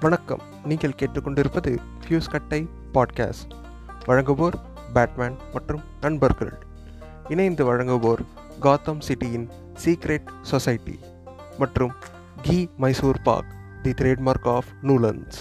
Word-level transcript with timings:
வணக்கம் 0.00 0.42
நீங்கள் 0.64 0.94
கேட்டுக்கொண்டிருப்பது 0.96 1.70
ஃபியூஸ் 2.02 2.28
கட்டை 2.28 2.58
பாட்காஸ்ட் 2.94 3.52
வழங்குவோர் 4.06 4.56
பேட்மேன் 4.94 5.38
மற்றும் 5.52 5.82
நண்பர்கள் 6.00 6.52
இணைந்து 7.28 7.64
வழங்குவோர் 7.64 8.22
காத்தம் 8.60 9.00
சிட்டியின் 9.00 9.46
சீக்ரெட் 9.84 10.28
சொசைட்டி 10.42 10.96
மற்றும் 11.58 11.94
ghee 12.42 12.68
Mysore 12.76 13.20
pak 13.22 13.50
the 13.82 13.90
trademark 13.90 14.48
of 14.48 14.70
நூலன்ஸ் 14.82 15.38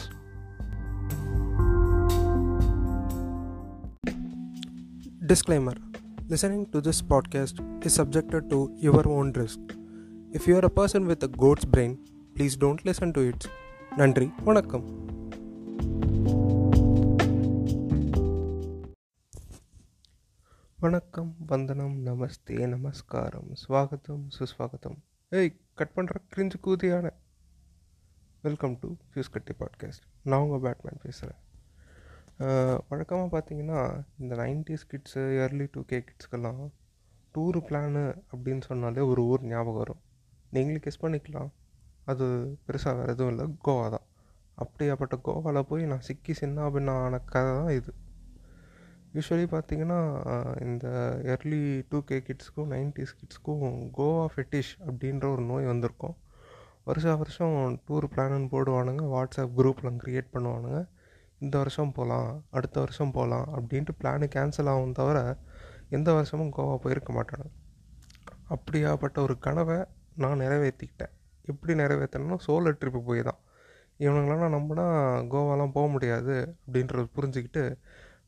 Disclaimer 5.30 5.76
Listening 6.30 6.66
to 6.68 6.82
this 6.82 7.02
podcast 7.04 7.56
is 7.86 7.94
subjected 7.94 8.50
to 8.50 8.60
your 8.78 9.08
own 9.08 9.32
risk. 9.34 9.60
If 10.32 10.48
you 10.48 10.56
are 10.56 10.66
a 10.66 10.70
person 10.72 11.06
with 11.06 11.24
a 11.24 11.28
goat's 11.28 11.66
brain, 11.66 11.94
please 12.36 12.56
don't 12.56 12.84
listen 12.86 13.12
to 13.14 13.22
it. 13.22 13.42
நன்றி 14.00 14.32
வணக்கம். 14.48 14.84
வணக்கம் 20.80 21.36
வந்தனம் 21.48 21.96
நமஸ்தே 22.06 22.68
நமஸ்காரம் 22.68 23.50
ஸ்வாகத்தம் 23.62 24.28
சுஸ்வாகத்தம். 24.38 24.98
ஏய் 25.30 25.56
cut 25.74 25.94
பண்ணுற 25.96 26.16
cringe 26.36 26.60
கூதியான 26.68 27.12
welcome 28.42 28.78
to 28.80 28.94
fuse 29.14 29.32
Katti 29.32 29.54
podcast 29.60 30.06
நான் 30.24 30.40
உங்கள் 30.40 30.64
பேட்மேன் 30.66 31.04
பேசுகிறேன் 31.04 31.42
வழக்கமாக 32.90 33.30
பார்த்தீங்கன்னா 33.38 34.04
இந்த 34.20 34.36
nineties 34.36 34.88
kids 34.92 35.24
early 35.38 35.68
two 35.72 35.82
K 35.82 36.04
கிட்ஸ்க்கெல்லாம் 36.10 36.66
tour 37.38 37.62
plan 37.70 38.22
அப்படின்னு 38.36 38.62
சொன்னாலே 38.62 39.00
ஒரு 39.00 39.26
ஊர் 39.26 39.44
ஞாபகம் 39.44 39.74
வரும். 39.74 40.02
நீங்களே 40.50 40.78
கெஸ் 40.78 41.04
பண்ணிக்கலாம். 41.06 41.50
அது 42.12 42.26
பெருசாக 42.66 42.94
வேறு 43.00 43.14
எதுவும் 43.16 43.32
இல்லை. 43.34 43.46
கோவா 43.66 43.86
தான். 43.96 44.06
அப்படியாப்பட்ட 44.64 45.16
கோவாவில் 45.28 45.68
போய் 45.70 45.84
நான் 45.92 46.06
சிக்கி 46.08 46.34
சின்ன 46.42 46.68
பின்ன 46.76 46.94
ஆன 47.06 47.20
கதை 47.32 47.52
தான் 47.60 47.74
இது. 47.80 47.92
யூஸ்வலி 49.16 49.46
பார்த்தீங்கன்னா 49.54 50.00
இந்த 50.66 50.88
எர்லி 51.34 51.62
டூ 51.90 52.00
கே 52.10 52.18
கிட்ஸ்க்கும் 52.28 52.72
நைன்டிஸ் 52.76 53.14
கிட்ஸ்க்கும் 53.20 53.66
கோவா 53.98 54.26
ஃபெட்டிஷ் 54.34 54.72
அப்படின்ற 54.88 55.26
ஒரு 55.36 55.44
நோய் 55.52 55.72
வந்திருக்கும். 55.72 56.16
வருஷா 56.90 57.14
வருஷம் 57.22 57.56
டூர் 57.88 58.08
பிளான்னு 58.14 58.50
போடுவானுங்க 58.54 59.06
வாட்ஸ்அப் 59.14 59.56
குரூப்லாம் 59.60 60.02
க்ரியேட் 60.04 60.34
பண்ணுவானுங்க. 60.36 60.80
இந்த 61.46 61.56
வருஷம் 61.62 61.96
போகலாம் 61.98 62.30
அடுத்த 62.58 62.78
வருஷம் 62.84 63.16
போகலாம் 63.18 63.48
அப்படின்ட்டு 63.58 63.98
பிளானு 64.02 64.28
கேன்சல் 64.36 64.72
ஆகும் 64.74 64.98
தவிர 65.00 65.20
எந்த 65.98 66.10
வருஷமும் 66.18 66.54
கோவா 66.58 66.76
போயிருக்க 66.86 67.12
மாட்டானு 67.18 67.48
அப்படியாப்பட்ட 68.56 69.18
ஒரு 69.28 69.36
கனவை 69.46 69.78
நான் 70.24 70.42
நிறைவேற்றிக்கிட்டேன் 70.44 71.14
எப்படி 71.48 71.74
நிறைவேற்றணும்னா 71.74 72.38
சோலோ 72.48 72.72
ட்ரிப்பு 72.72 73.04
போய் 73.04 73.22
தான் 73.22 73.40
இவனுங்களாம் 74.00 74.54
நம்பினா 74.54 74.86
கோவாலாம் 75.32 75.72
போக 75.72 75.88
முடியாது 75.88 76.56
அப்படின்றது 76.68 77.08
புரிஞ்சுக்கிட்டு 77.16 77.78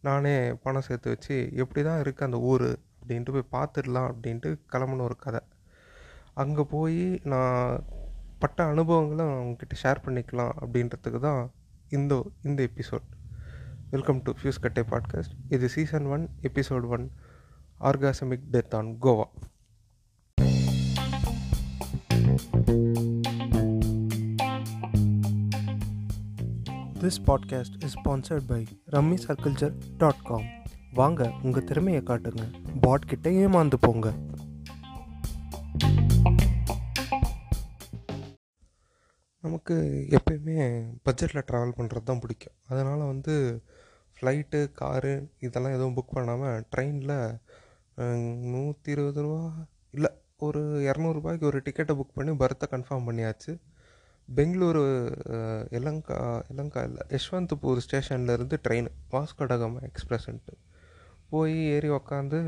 நானே 0.02 0.54
பணம் 0.54 0.82
சேர்த்து 0.82 1.10
வச்சு 1.10 1.50
எப்படி 1.54 1.84
தான் 1.84 2.02
இருக்குது 2.02 2.24
அந்த 2.24 2.40
ஊர் 2.40 2.80
அப்படின்ட்டு 3.02 3.32
போய் 3.32 3.52
பார்த்துடலாம் 3.52 4.10
அப்படின்ட்டு 4.12 4.60
கிளம்புன 4.72 5.02
ஒரு 5.02 5.16
கதை. 5.16 5.40
அங்கே 6.34 6.64
போய் 6.64 7.20
நான் 7.24 7.84
பட்ட 8.40 8.64
அனுபவங்களை 8.64 9.26
அவங்கக்கிட்ட 9.26 9.76
ஷேர் 9.84 10.04
பண்ணிக்கலாம் 10.06 10.54
அப்படின்றதுக்கு 10.62 11.20
தான் 11.20 11.52
இந்த 11.90 12.32
இந்த 12.44 12.64
episode 12.64 13.08
welcome 13.90 14.22
to 14.22 14.34
fuse 14.42 14.60
Katte 14.60 14.82
podcast 14.82 15.36
இது 15.50 15.70
season 15.70 16.06
one 16.06 16.30
episode 16.42 16.88
one 16.88 17.12
orgasmic 17.82 18.50
death 18.52 18.76
on 18.76 18.98
Goa 19.00 19.28
this 27.02 27.20
podcast 27.28 27.76
is 27.86 27.94
sponsored 27.98 28.48
by 28.50 28.60
rummy 28.94 29.18
circle 29.26 29.76
dot 29.98 30.24
com 30.24 30.48
வாங்க 30.94 31.28
உங்கள் 31.44 31.66
திறமையை 31.70 32.02
காட்டுங்க. 32.10 32.46
பாட் 32.82 33.06
கிட்ட 33.12 33.30
ஏமாந்து 33.44 33.78
போங்க. 33.86 34.08
நமக்கு 39.44 39.76
எப்பயுமே 40.18 40.58
பட்ஜெட்டில் 41.06 41.48
ட்ராவல் 41.52 41.78
பண்ணுறது 41.80 42.08
தான் 42.10 42.22
பிடிக்கும். 42.26 42.56
அதனால் 42.68 43.06
வந்து 43.14 43.36
ஃப்ளைட்டு 44.18 44.62
காரு 44.82 45.14
இதெல்லாம் 45.48 45.78
எதுவும் 45.78 45.96
புக் 46.00 46.16
பண்ணாமல் 46.18 46.66
ட்ரெயினில் 46.74 47.18
நூற்றி 48.54 48.92
இருபது 48.92 49.22
ரூபா 49.22 49.44
இல்லை 49.92 50.12
ஒரு 50.48 50.64
இரநூறுபாய்க்கு 50.90 51.52
ஒரு 51.52 51.62
டிக்கெட்டை 51.66 51.96
புக் 52.02 52.18
பண்ணி 52.20 52.34
பர்த்தை 52.44 52.68
கன்ஃபார்ம் 52.76 53.10
பண்ணியாச்சு. 53.10 53.54
பெங்களூரு 54.36 54.82
எலங்கா 55.78 56.18
எலங்கா 56.52 56.82
இல்லை 56.84 57.04
யஷ்வந்த்பூர் 57.10 57.80
ஸ்டேஷன்லேருந்து 57.86 58.58
ட்ரெயின் 58.68 58.90
வாஸ்கோடகமா 59.12 59.80
எக்ஸ்பிரஸ்ன்ட்டு 59.90 60.54
போய் 61.30 61.56
ஏறி 61.68 61.90
உக்காந்து 61.90 62.40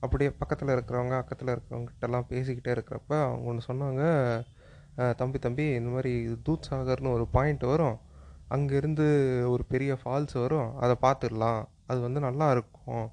அப்படியே 0.00 0.30
பக்கத்தில் 0.30 0.68
இருக்கிறவங்க 0.68 1.14
அக்கத்தில் 1.16 1.52
இருக்கிறவங்ககிட்டலாம் 1.54 2.28
பேசிக்கிட்டே 2.30 2.72
இருக்கிறப்ப 2.76 3.12
அவங்க 3.24 3.48
ஒன்று 3.50 3.68
சொன்னாங்க 3.70 4.02
தம்பி 5.14 5.38
தம்பி 5.38 5.64
இந்த 5.74 5.90
மாதிரி 5.90 6.12
தூத் 6.42 6.66
சாகர்னு 6.70 7.12
ஒரு 7.12 7.26
பாயிண்ட் 7.26 7.64
வரும். 7.72 7.98
அங்கேருந்து 8.50 9.06
ஒரு 9.48 9.64
பெரிய 9.64 9.92
ஃபால்ஸ் 10.04 10.34
வரும். 10.40 10.70
அதை 10.76 10.94
பார்த்துடலாம் 11.02 11.60
அது 11.86 12.00
வந்து 12.00 12.20
நல்லா 12.20 12.50
இருக்கும் 12.50 13.06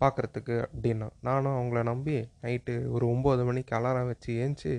பார்க்குறதுக்கு 0.00 0.56
அப்படின்னா 0.74 1.08
நானும் 1.22 1.56
அவங்கள 1.58 1.82
நம்பி 1.82 2.16
நைட்டு 2.42 2.74
ஒரு 2.88 3.06
ஒம்பது 3.06 3.44
மணிக்கு 3.44 3.76
அலாரம் 3.76 4.06
வச்சு 4.06 4.32
ஏஞ்சி 4.44 4.74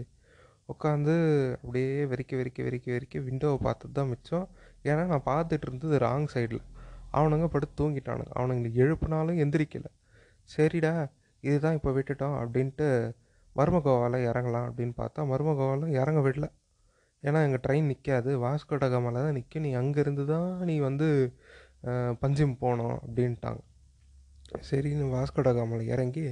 உட்காந்து 0.72 1.16
அப்படியே 1.62 1.94
வெறிக்க 2.12 2.34
வெறிக்க 2.40 2.59
வெறிக்க 2.68 2.88
வெறிக்க 2.96 3.20
விண்டோவை 3.28 3.58
பார்த்துட்டு 3.68 3.98
தான் 4.00 4.12
மிச்சம். 4.12 4.46
ஏன்னா 4.90 5.04
நான் 5.12 5.28
பார்த்துட்டு 5.32 5.68
இருந்தது 5.68 5.96
ராங் 6.06 6.28
சைடில் 6.34 6.64
அவனுங்க 7.18 7.48
படுத்து 7.54 7.76
தூங்கிட்டானுங்க. 7.82 8.34
அவனுங்களை 8.40 8.70
எழுப்புனாலும் 8.84 9.40
எந்திரிக்கலை. 9.44 9.92
சரிடா 10.50 10.94
இதுதான் 11.44 11.78
இப்போ 11.78 11.92
விட்டுட்டோம் 11.98 12.38
அப்படின்ட்டு 12.42 12.88
மருமகோவாவில் 13.56 14.26
இறங்கலாம் 14.30 14.68
அப்படின்னு 14.70 14.96
பார்த்தா 15.00 15.22
மருமகோவாவில் 15.32 15.96
இறங்க 16.02 16.20
விடல. 16.26 16.48
ஏன்னா 17.24 17.40
எங்கள் 17.48 17.64
ட்ரெயின் 17.66 17.90
நிற்காது 17.92 18.32
வாஸ்கோடகமால 18.46 19.22
தான் 19.26 19.36
நிற்கும் 19.38 19.66
நீ 19.66 19.72
அங்கேருந்து 19.82 20.24
தான் 20.34 20.48
நீ 20.70 20.76
வந்து 20.88 21.08
பஞ்சிம் 22.24 22.56
போனோம் 22.64 22.96
அப்படின்ட்டாங்க. 23.06 23.62
சரின்னு 24.70 25.06
வாஸ்கோடகாமாவில் 25.18 25.92
இறங்கி 25.94 26.24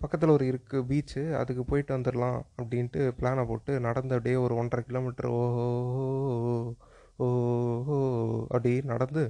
பக்கத்தில் 0.00 0.34
ஒரு 0.36 0.44
இருக்குது 0.50 0.86
பீச்சு 0.90 1.22
அதுக்கு 1.40 1.62
போயிட்டு 1.70 1.92
வந்துடலாம் 1.96 2.38
அப்படின்ட்டு 2.60 3.00
பிளானை 3.18 3.42
போட்டு 3.50 3.72
நடந்து 3.86 4.14
அப்படியே 4.16 4.38
ஒரு 4.46 4.54
ஒன்றரை 4.62 4.82
கிலோமீட்டர் 4.88 5.28
ஓஹோ 5.38 5.66
ஓஹோ 7.26 7.98
அப்படி 8.54 8.72
நடந்து 8.92 9.24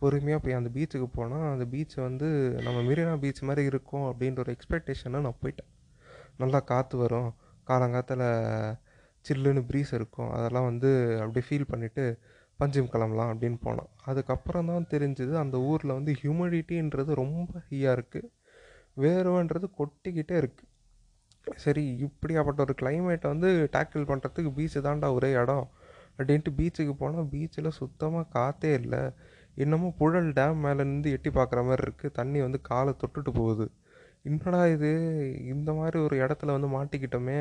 பொறுமையாக 0.00 0.40
போய் 0.44 0.58
அந்த 0.58 0.70
பீச்சுக்கு 0.76 1.08
போனால் 1.18 1.46
அந்த 1.52 1.64
பீச் 1.72 1.94
வந்து 2.06 2.28
நம்ம 2.66 2.78
மெரினா 2.88 3.12
பீச் 3.22 3.42
மாதிரி 3.48 3.62
இருக்கும் 3.70 4.06
அப்படின்ற 4.10 4.40
ஒரு 4.44 4.52
எக்ஸ்பெக்டேஷனில் 4.56 5.24
நான் 5.26 5.40
போயிட்டேன். 5.42 5.70
நல்லா 6.42 6.58
காற்று 6.70 6.96
வரும். 7.02 7.28
காலங்காத்தில் 7.68 8.24
சில்லுன்னு 9.24 9.62
ப்ரீஸ் 9.70 9.92
இருக்கும். 9.98 10.30
அதெல்லாம் 10.38 10.68
வந்து 10.70 10.90
அப்படியே 11.22 11.46
ஃபீல் 11.48 11.70
பண்ணிவிட்டு 11.72 12.04
பஞ்சிம் 12.60 12.90
கிளம்பலாம் 12.94 13.30
அப்படின்னு 13.32 13.58
போனோம். 13.66 13.90
அதுக்கப்புறம் 14.10 14.68
தான் 14.72 14.90
தெரிஞ்சுது 14.94 15.34
அந்த 15.44 15.56
ஊரில் 15.70 15.96
வந்து 15.98 16.12
ஹியூமிடிட்டின்றது 16.20 17.14
ரொம்ப 17.22 17.50
ஹையாக 17.70 17.96
இருக்குது 17.98 18.28
வேர்வைன்றது 18.96 19.66
கொட்டிக்கிட்டே 19.80 20.36
இருக்குது 20.42 20.72
சரி 21.64 21.82
இப்படியாப்பட்ட 22.04 22.60
ஒரு 22.64 22.74
கிளைமேட்டை 22.80 23.26
வந்து 23.32 23.50
டேக்கிள் 23.74 24.08
பண்ணுறதுக்கு 24.08 24.50
பீச்சு 24.56 24.78
தாண்டா 24.86 25.08
ஒரே 25.18 25.30
இடம். 25.32 25.66
அப்படின்ட்டு 26.18 26.50
பீச்சுக்கு 26.58 26.94
போனால் 27.00 27.28
பீச்சில் 27.32 27.76
சுத்தமாக 27.78 28.30
காற்றே 28.34 28.70
இல்லை. 28.80 29.02
இன்னமும் 29.54 29.96
புழல் 29.98 30.30
டேம் 30.38 30.62
மேலேருந்து 30.64 31.12
எட்டி 31.16 31.30
பார்க்குற 31.30 31.60
மாதிரி 31.64 31.82
இருக்குது 31.86 32.16
தண்ணி 32.18 32.38
வந்து 32.40 32.60
காலை 32.60 32.92
தொட்டுட்டு 33.02 33.32
போகுது. 33.40 33.66
என்னடா 34.22 34.60
இது? 34.66 34.90
இந்த 35.54 35.70
மாதிரி 35.72 35.96
ஒரு 36.06 36.16
இடத்துல 36.24 36.54
வந்து 36.56 36.68
மாட்டிக்கிட்டோமே. 36.76 37.40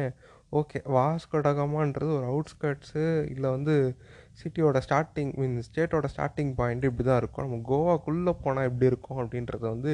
ஓகே 0.51 0.79
வாஸ்கடகமான்றது 0.97 2.11
ஒரு 2.17 2.27
அவுட்ஸ்கர்ட்ஸு 2.31 3.05
இல்லை 3.33 3.49
வந்து 3.49 3.75
சிட்டியோட 4.41 4.77
ஸ்டார்டிங் 4.87 5.33
மீன் 5.39 5.57
ஸ்டேட்டோட 5.67 6.07
ஸ்டார்டிங் 6.15 6.53
பாயிண்ட் 6.59 6.87
இப்படி 6.89 7.05
தான் 7.09 7.21
இருக்கும். 7.23 7.45
நம்ம 7.47 7.61
கோவாக்குள்ளே 7.71 8.33
போனால் 8.43 8.67
எப்படி 8.69 8.85
இருக்கும் 8.85 9.19
அப்படின்றத 9.23 9.63
வந்து 9.75 9.93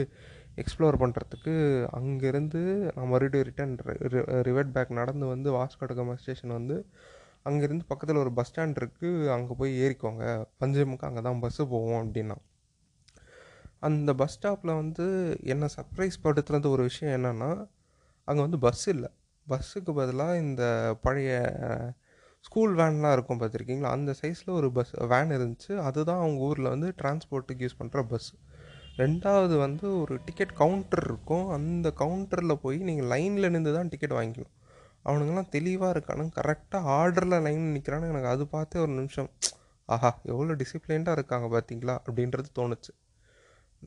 எக்ஸ்ப்ளோர் 0.57 0.97
பண்ணுறதுக்கு 1.03 1.53
அங்கேருந்து 1.99 2.61
நான் 2.95 3.11
மறுபடியும் 3.13 3.47
ரிட்டன் 3.47 3.73
ரிவர்ட் 4.49 4.71
பேக் 4.71 4.97
நடந்து 4.99 5.25
வந்து 5.25 5.49
வாஸ்கோடகமா 5.57 6.13
ஸ்டேஷன் 6.13 6.57
வந்து 6.59 6.77
அங்கேருந்து 7.49 7.85
பக்கத்தில் 7.87 8.21
ஒரு 8.23 8.31
பஸ் 8.31 8.51
ஸ்டாண்ட் 8.51 8.79
இருக்குது 8.81 9.29
அங்கே 9.35 9.53
போய் 9.59 9.71
ஏறிக்கோங்க. 9.83 10.23
பஞ்சமுக்கு 10.59 11.07
அங்கே 11.09 11.21
தான் 11.21 11.39
பஸ்ஸு 11.43 11.63
போவோம் 11.73 12.01
அப்படின்னா. 12.01 12.37
அந்த 13.79 14.13
பஸ் 14.13 14.35
ஸ்டாப்பில் 14.37 14.73
வந்து 14.81 15.05
என்னை 15.43 15.67
சர்ப்ரைஸ் 15.77 16.17
படுத்துறது 16.23 16.67
ஒரு 16.69 16.83
விஷயம் 16.83 17.15
என்னென்னா 17.17 17.67
அங்கே 18.23 18.41
வந்து 18.41 18.59
பஸ் 18.59 18.87
இல்லை. 18.87 19.09
பஸ்ஸுக்கு 19.47 19.91
பதிலாக 19.93 20.37
இந்த 20.37 20.95
பழைய 21.01 21.31
ஸ்கூல் 22.39 22.75
வேன்லாம் 22.75 23.11
இருக்கும் 23.11 23.39
பார்த்துருக்கீங்களா? 23.39 23.89
அந்த 23.97 24.11
சைஸில் 24.21 24.49
ஒரு 24.49 24.71
பஸ் 24.71 24.93
வேன் 25.13 25.33
இருந்துச்சு. 25.37 25.75
அதுதான் 25.77 26.17
அவங்க 26.17 26.41
ஊரில் 26.41 26.69
வந்து 26.69 26.93
டிரான்ஸ்போர்ட்டுக்கு 27.01 27.65
யூஸ் 27.65 27.79
பண்ணுற 27.81 28.03
பஸ்ஸு 28.13 28.33
ரெண்டாவது 28.99 29.55
வந்து 29.63 29.85
ஒரு 30.01 30.15
டிக்கெட் 30.25 30.53
கவுண்டர் 30.61 31.03
இருக்கும். 31.09 31.45
அந்த 31.57 31.87
கவுண்டரில் 32.01 32.61
போய் 32.63 32.77
நீங்கள் 32.87 33.09
லைனில் 33.13 33.51
நின்று 33.53 33.71
தான் 33.77 33.91
டிக்கெட் 33.93 34.17
வாங்கிக்கணும். 34.17 34.55
அவனுங்கெல்லாம் 35.07 35.51
தெளிவாக 35.55 35.93
இருக்கானுங்க. 35.95 36.33
கரெக்டாக 36.39 36.89
ஆர்டரில் 36.97 37.43
லைன் 37.47 37.65
நிற்கிறானு 37.75 38.09
எனக்கு 38.13 38.31
அது 38.33 38.43
பார்த்தே 38.55 38.79
ஒரு 38.85 38.93
நிமிஷம் 38.99 39.29
ஆஹா 39.89 40.11
எவ்வளோ 40.31 40.55
டிசிப்ளின்டாக 40.61 41.17
இருக்காங்க 41.17 41.47
பார்த்தீங்களா? 41.53 41.95
அப்படின்றது 42.07 42.49
தோணுச்சு. 42.59 42.91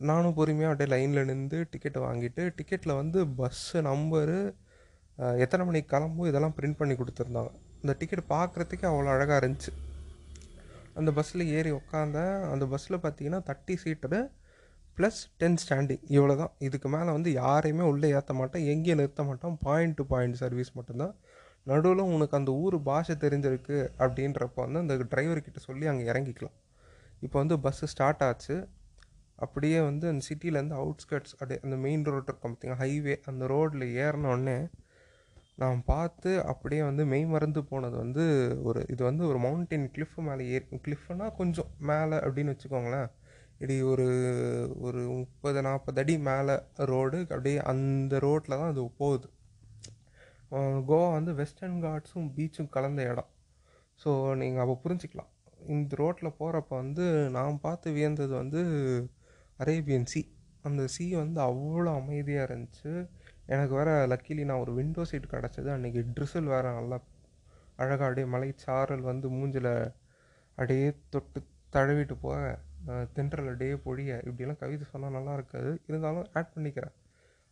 நானும் 0.09 0.37
பொறுமையாக 0.39 0.73
அப்படியே 0.73 0.91
லைனில் 0.95 1.29
நின்று 1.31 1.59
டிக்கெட்டை 1.73 2.01
வாங்கிட்டு 2.05 2.43
டிக்கெட்டில் 2.59 2.99
வந்து 3.01 3.19
பஸ்ஸு 3.41 3.81
நம்பரு 3.89 4.39
எத்தனை 5.45 5.65
மணிக்கு 5.67 5.91
கிளம்பும் 5.93 6.29
இதெல்லாம் 6.31 6.55
பிரிண்ட் 6.57 6.79
பண்ணி 6.79 6.95
கொடுத்துருந்தாங்க. 7.01 7.51
அந்த 7.83 7.93
டிக்கெட் 8.01 8.23
பார்க்குறதுக்கே 8.33 8.87
அவ்வளோ 8.91 9.11
அழகாக 9.15 9.37
இருந்துச்சு. 9.41 9.73
அந்த 10.99 11.11
பஸ்ஸில் 11.19 11.45
ஏறி 11.59 11.71
உக்காந்தேன். 11.81 12.35
அந்த 12.53 12.65
பஸ்ஸில் 12.73 13.03
பார்த்தீங்கன்னா 13.05 13.41
தட்டி 13.51 13.75
சீட்டரு 13.85 14.21
ப்ளஸ் 14.99 15.21
டென் 15.41 15.59
ஸ்டாண்டிங் 15.63 16.03
இவ்வளோ 16.17 16.35
தான் 16.43 16.53
இதுக்கு 16.67 16.89
மேலே 16.95 17.11
வந்து 17.17 17.31
யாரையுமே 17.43 17.85
உள்ளே 17.93 18.09
ஏற்ற 18.19 18.33
மாட்டோம். 18.41 18.67
எங்கேயும் 18.73 19.01
நிறுத்த 19.01 19.23
மாட்டோம். 19.29 19.57
பாயிண்ட் 19.67 19.97
டு 19.99 20.05
பாயிண்ட் 20.13 20.39
சர்வீஸ் 20.43 20.71
மட்டும்தான். 20.79 21.15
நடுவில் 21.71 22.03
உனக்கு 22.17 22.37
அந்த 22.39 22.51
ஊர் 22.63 22.77
பாஷை 22.89 23.15
தெரிஞ்சிருக்கு 23.25 23.77
அப்படின்றப்ப 24.05 24.59
வந்து 24.67 24.81
அந்த 24.83 25.07
டிரைவர்கிட்ட 25.13 25.61
சொல்லி 25.69 25.87
அங்கே 25.93 26.05
இறங்கிக்கலாம். 26.13 26.57
இப்போ 27.27 27.37
வந்து 27.43 27.57
பஸ்ஸு 27.67 27.87
ஸ்டார்ட் 27.93 28.25
ஆச்சு. 28.29 28.57
அப்படியே 29.45 29.79
வந்து 29.89 30.07
அந்த 30.11 30.23
சிட்டியிலேருந்து 30.29 30.77
அவுட்ஸ்கட்ஸ் 30.83 31.35
அப்படியே 31.39 31.61
அந்த 31.67 31.77
மெயின் 31.85 32.05
ரோடு 32.09 32.27
இருக்கும் 32.29 32.53
பார்த்திங்க 32.53 32.77
ஹைவே 32.83 33.15
அந்த 33.31 33.47
ரோட்டில் 33.53 33.87
ஏறினோடனே 34.05 34.59
நான் 35.63 35.81
பார்த்து 35.91 36.31
அப்படியே 36.51 36.83
வந்து 36.89 37.03
மெய் 37.13 37.27
மறந்து 37.33 37.61
போனது 37.71 37.97
வந்து 38.03 38.25
ஒரு 38.69 38.81
இது 38.93 39.03
வந்து 39.09 39.25
ஒரு 39.31 39.39
மவுண்டைன் 39.39 39.87
கிளிஃப் 39.97 40.17
மேலே 40.29 40.45
ஏறி 40.55 40.79
கிளிஃப்னால் 40.87 41.35
கொஞ்சம் 41.41 41.71
மேலே 41.91 42.17
அப்படின்னு 42.25 42.55
வச்சுக்கோங்களேன். 42.55 43.11
இப்படி 43.55 43.75
ஒரு 43.93 44.07
ஒரு 44.87 45.01
முப்பது 45.19 45.59
நாற்பது 45.67 46.01
அடி 46.03 46.15
மேலே 46.29 46.55
ரோடு 46.91 47.19
அப்படியே 47.35 47.59
அந்த 47.73 48.19
ரோட்டில் 48.25 48.59
தான் 48.61 48.73
அது 48.73 48.83
போகுது. 49.01 49.29
கோவா 50.89 51.07
வந்து 51.17 51.33
வெஸ்டர்ன் 51.41 51.79
காட்ஸும் 51.85 52.29
பீச்சும் 52.37 52.73
கலந்த 52.77 53.03
இடம். 53.13 53.31
ஸோ 54.01 54.11
நீங்கள் 54.41 54.63
அப்போ 54.65 54.77
புரிஞ்சிக்கலாம். 54.85 55.31
இந்த 55.75 55.97
ரோட்டில் 56.03 56.37
போகிறப்ப 56.41 56.73
வந்து 56.83 57.05
நான் 57.37 57.63
பார்த்து 57.67 57.95
வியந்தது 57.97 58.35
வந்து 58.43 58.61
அரேபியன் 59.59 60.09
சி. 60.13 60.23
அந்த 60.69 60.83
சி 60.95 61.05
வந்து 61.23 61.41
அவ்வளோ 61.49 61.91
அமைதியாக 62.01 62.47
இருந்துச்சு. 62.49 62.93
எனக்கு 63.55 63.73
வேறு 63.79 63.95
லக்கிலி 64.13 64.45
நான் 64.51 64.63
ஒரு 64.65 64.73
விண்டோ 64.81 65.03
சீட் 65.11 65.33
கிடச்சது. 65.35 65.69
அன்றைக்கி 65.77 66.03
ட்ரிசில் 66.17 66.53
வேறு 66.55 66.69
நல்லா 66.79 66.99
அழகாக 67.83 68.07
அப்படியே 68.09 68.27
மலைச்சாரல் 68.35 69.09
வந்து 69.11 69.27
மூஞ்சில் 69.37 69.73
அப்படியே 70.59 70.89
தொட்டு 71.15 71.39
தழுவிட்டு 71.77 72.17
போக 72.25 72.39
தென்றல் 73.17 73.49
அப்படியே 73.53 73.75
பொழிய. 73.87 74.11
இப்படியெல்லாம் 74.29 74.61
கவிதை 74.63 74.85
சொன்னால் 74.93 75.17
நல்லா 75.17 75.33
இருக்காது. 75.39 75.71
இருந்தாலும் 75.89 76.29
ஆட் 76.39 76.55
பண்ணிக்கிறேன். 76.55 76.95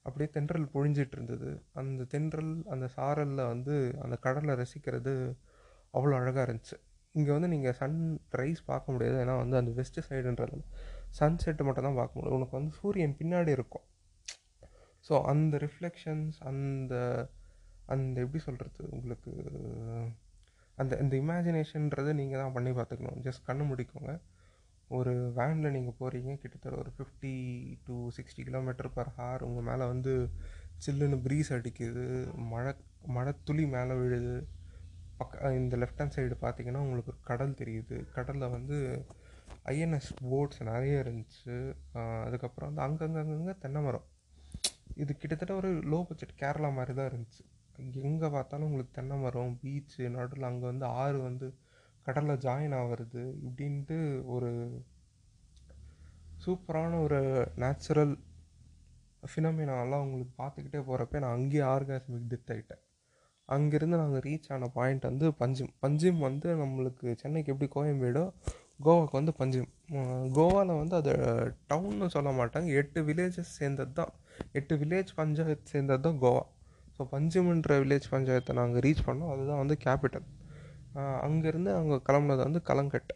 அப்படியே 0.07 0.29
தென்றல் 0.37 0.67
பொழிஞ்சிட்டு 0.75 1.15
இருந்தது. 1.17 1.51
அந்த 1.81 2.07
தென்றல் 2.15 2.53
அந்த 2.75 2.87
சாரலில் 2.97 3.45
வந்து 3.53 3.75
அந்த 4.05 4.17
கடலை 4.25 4.55
ரசிக்கிறது 4.63 5.13
அவ்வளோ 5.97 6.15
அழகாக 6.21 6.45
இருந்துச்சு. 6.49 6.77
இங்கே 7.19 7.31
வந்து 7.37 7.49
நீங்கள் 7.55 7.77
சன் 7.81 7.99
ரைஸ் 8.41 8.63
பார்க்க 8.71 8.95
முடியாது. 8.95 9.17
ஏன்னா 9.25 9.35
வந்து 9.43 9.57
அந்த 9.61 9.73
வெஸ்ட் 9.79 9.99
சைடுன்றது 10.09 10.59
சன் 11.19 11.41
செட்டு 11.45 11.63
மட்டும் 11.69 11.87
தான் 11.89 11.99
பார்க்க 12.01 12.19
முடியும். 12.19 12.37
உனக்கு 12.39 12.57
வந்து 12.59 12.73
சூரியன் 12.81 13.17
பின்னாடி 13.21 13.51
இருக்கும். 13.59 13.87
ஸோ 15.09 15.15
அந்த 15.33 15.55
ரிஃப்ளெக்ஷன்ஸ் 15.67 16.37
அந்த 16.51 16.95
அந்த 17.95 18.17
எப்படி 18.25 18.41
சொல்கிறது 18.49 18.83
உங்களுக்கு? 18.97 19.33
அந்த 20.81 20.93
இந்த 21.05 21.15
இமேஜினேஷன்றதை 21.23 22.13
நீங்கள் 22.21 22.41
தான் 22.43 22.55
பண்ணி 22.57 22.71
பார்த்துக்கணும். 22.77 23.19
ஜஸ்ட் 23.27 23.47
கண்ணு 23.49 23.65
முடிக்கோங்க. 23.71 24.13
ஒரு 24.99 25.13
வேனில் 25.37 25.75
நீங்கள் 25.77 25.97
போகிறீங்க 26.01 26.31
கிட்டத்தட்ட 26.43 26.77
ஒரு 26.83 26.91
fifty 26.97 27.35
to 27.87 27.95
sixty 28.17 28.43
kilometre 28.49 28.91
per 28.97 29.11
hour 29.17 29.45
உங்கள் 29.49 29.67
மேலே 29.69 29.85
வந்து 29.93 30.13
சில்லுன்னு 30.85 31.19
ப்ரீஸ் 31.27 31.51
அடிக்குது 31.57 32.05
மழை 32.53 32.73
மழை 33.17 33.33
துளி 33.49 33.65
மேலே 33.77 33.95
விழுது. 34.01 34.35
பக்க 35.21 35.53
இந்த 35.61 35.75
லெஃப்ட் 35.83 36.01
ஹேண்ட் 36.03 36.17
சைடு 36.17 36.37
பார்த்தீங்கன்னா 36.45 36.83
உங்களுக்கு 36.87 37.13
கடல் 37.31 37.59
தெரியுது. 37.61 37.97
கடலில் 38.17 38.55
வந்து 38.57 38.77
ஐஎன்எஸ் 39.73 40.11
போட்ஸ் 40.31 40.61
நிறைய 40.71 41.03
இருந்துச்சு. 41.05 41.57
அதுக்கப்புறம் 42.27 42.69
வந்து 42.71 42.85
அங்கங்கே 42.87 43.21
அங்கங்கே 43.25 43.55
தென்னை 43.65 43.83
மரம். 43.87 44.07
இது 45.03 45.13
கிட்டத்தட்ட 45.23 45.53
ஒரு 45.61 45.71
லோ 45.93 45.99
பட்ஜெட் 46.09 46.39
கேரளா 46.43 46.71
மாதிரி 46.79 46.95
தான் 46.99 47.11
இருந்துச்சு. 47.11 47.43
எங்கே 48.09 48.29
பார்த்தாலும் 48.37 48.67
உங்களுக்கு 48.69 48.97
தென்னை 48.99 49.17
மரம் 49.25 49.55
பீச்சு 49.63 50.03
நடுவில் 50.17 50.49
அங்கே 50.51 50.67
வந்து 50.73 50.87
ஆறு 51.03 51.19
வந்து 51.29 51.47
கடலில் 52.07 52.39
ஜாயின் 52.39 52.75
ஆகிறது 52.75 53.23
இப்படின்ட்டு 53.47 53.99
ஒரு 54.27 54.51
சூப்பரான 56.47 57.01
ஒரு 57.03 57.19
நேச்சுரல் 57.57 58.15
ஃபினமினாலாம் 59.23 60.05
உங்களுக்கு 60.05 60.43
பார்த்துக்கிட்டே 60.43 60.81
போகிறப்ப 60.87 61.19
நான் 61.19 61.37
அங்கேயே 61.37 61.63
ஆர்காஸ்மிக் 61.65 62.31
டெத் 62.31 62.51
ஆகிட்டேன் 62.51 62.83
அங்கேருந்து 63.49 63.97
நாங்கள் 63.97 64.21
ரீச் 64.21 64.49
ஆன 64.49 64.69
பாயிண்ட் 64.69 65.03
வந்து 65.03 65.29
பஞ்சிம் 65.41 65.73
பஞ்சிம் 65.83 66.19
வந்து 66.19 66.49
நம்மளுக்கு 66.55 67.15
சென்னைக்கு 67.17 67.53
எப்படி 67.53 67.71
கோயம்பேடோ 67.75 68.25
கோவாவுக்கு 68.85 69.11
வந்து 69.11 69.35
பஞ்சிம் 69.39 69.69
கோவாவில் 70.35 70.79
வந்து 70.79 70.97
அது 70.97 71.13
டவுன்னு 71.69 72.07
சொல்ல 72.07 72.31
மாட்டாங்க 72.31 72.67
எட்டு 72.73 73.03
வில்லேஜஸ் 73.03 73.57
சேர்ந்தது 73.59 73.93
தான். 73.93 74.13
எட்டு 74.53 74.77
வில்லேஜ் 74.77 75.11
பஞ்சாயத்து 75.15 75.67
சேர்ந்தது 75.67 76.03
தான் 76.03 76.21
கோவா. 76.21 76.43
ஸோ 76.97 77.05
பஞ்சிம்ன்ற 77.13 77.77
வில்லேஜ் 77.83 78.09
பஞ்சாயத்தை 78.11 78.53
நாங்கள் 78.53 78.81
ரீச் 78.81 79.05
பண்ணோம் 79.07 79.33
அதுதான் 79.33 79.59
வந்து 79.59 79.77
கேபிட்டல் 79.85 80.27
அங்கேருந்து 81.27 81.71
அவங்க 81.77 81.97
கிளம்புனது 82.09 82.43
வந்து 82.47 82.61
கலங்கட். 82.71 83.13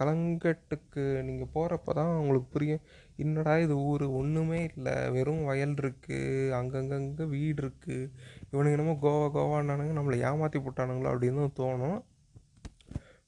கலங்கட்டுக்கு 0.00 1.02
நீங்கள் 1.28 1.50
போகிறப்ப 1.54 1.94
தான் 1.98 2.12
உங்களுக்கு 2.20 2.48
புரியும். 2.54 2.84
என்னடா 3.24 3.54
இது 3.64 3.74
ஊர்? 3.90 4.04
ஒன்றுமே 4.20 4.60
இல்லை. 4.70 4.94
வெறும் 5.16 5.42
வயல் 5.50 5.76
இருக்குது 5.82 6.54
அங்கங்கங்கே 6.60 7.26
வீடு 7.34 7.60
இருக்குது 7.64 8.10
இவனுங்க 8.52 8.76
என்னமோ 8.76 8.96
கோவா 9.04 9.26
கோவான்னானுங்க 9.36 9.94
நம்மளை 9.98 10.18
ஏமாற்றி 10.30 10.60
போட்டானுங்களோ 10.66 11.12
அப்படின்னு 11.14 11.44
தோணும். 11.60 12.00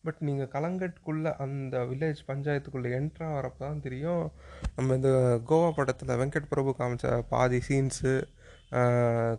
பட் 0.07 0.21
நீங்கள் 0.29 0.53
கலங்கட்குள்ளே 0.55 1.31
அந்த 1.45 1.77
வில்லேஜ் 1.91 2.21
பஞ்சாயத்துக்குள்ளே 2.31 2.91
என்ட்ரா 2.99 3.29
வரப்போ 3.37 3.63
தான் 3.69 3.85
தெரியும். 3.87 4.25
நம்ம 4.77 4.95
இந்த 4.99 5.11
கோவா 5.51 5.69
படத்தில் 5.79 6.19
வெங்கட் 6.23 6.53
பிரபு 6.53 6.73
காமிச்ச 6.81 7.17
பாதி 7.33 7.61
சீன்ஸு 7.69 8.13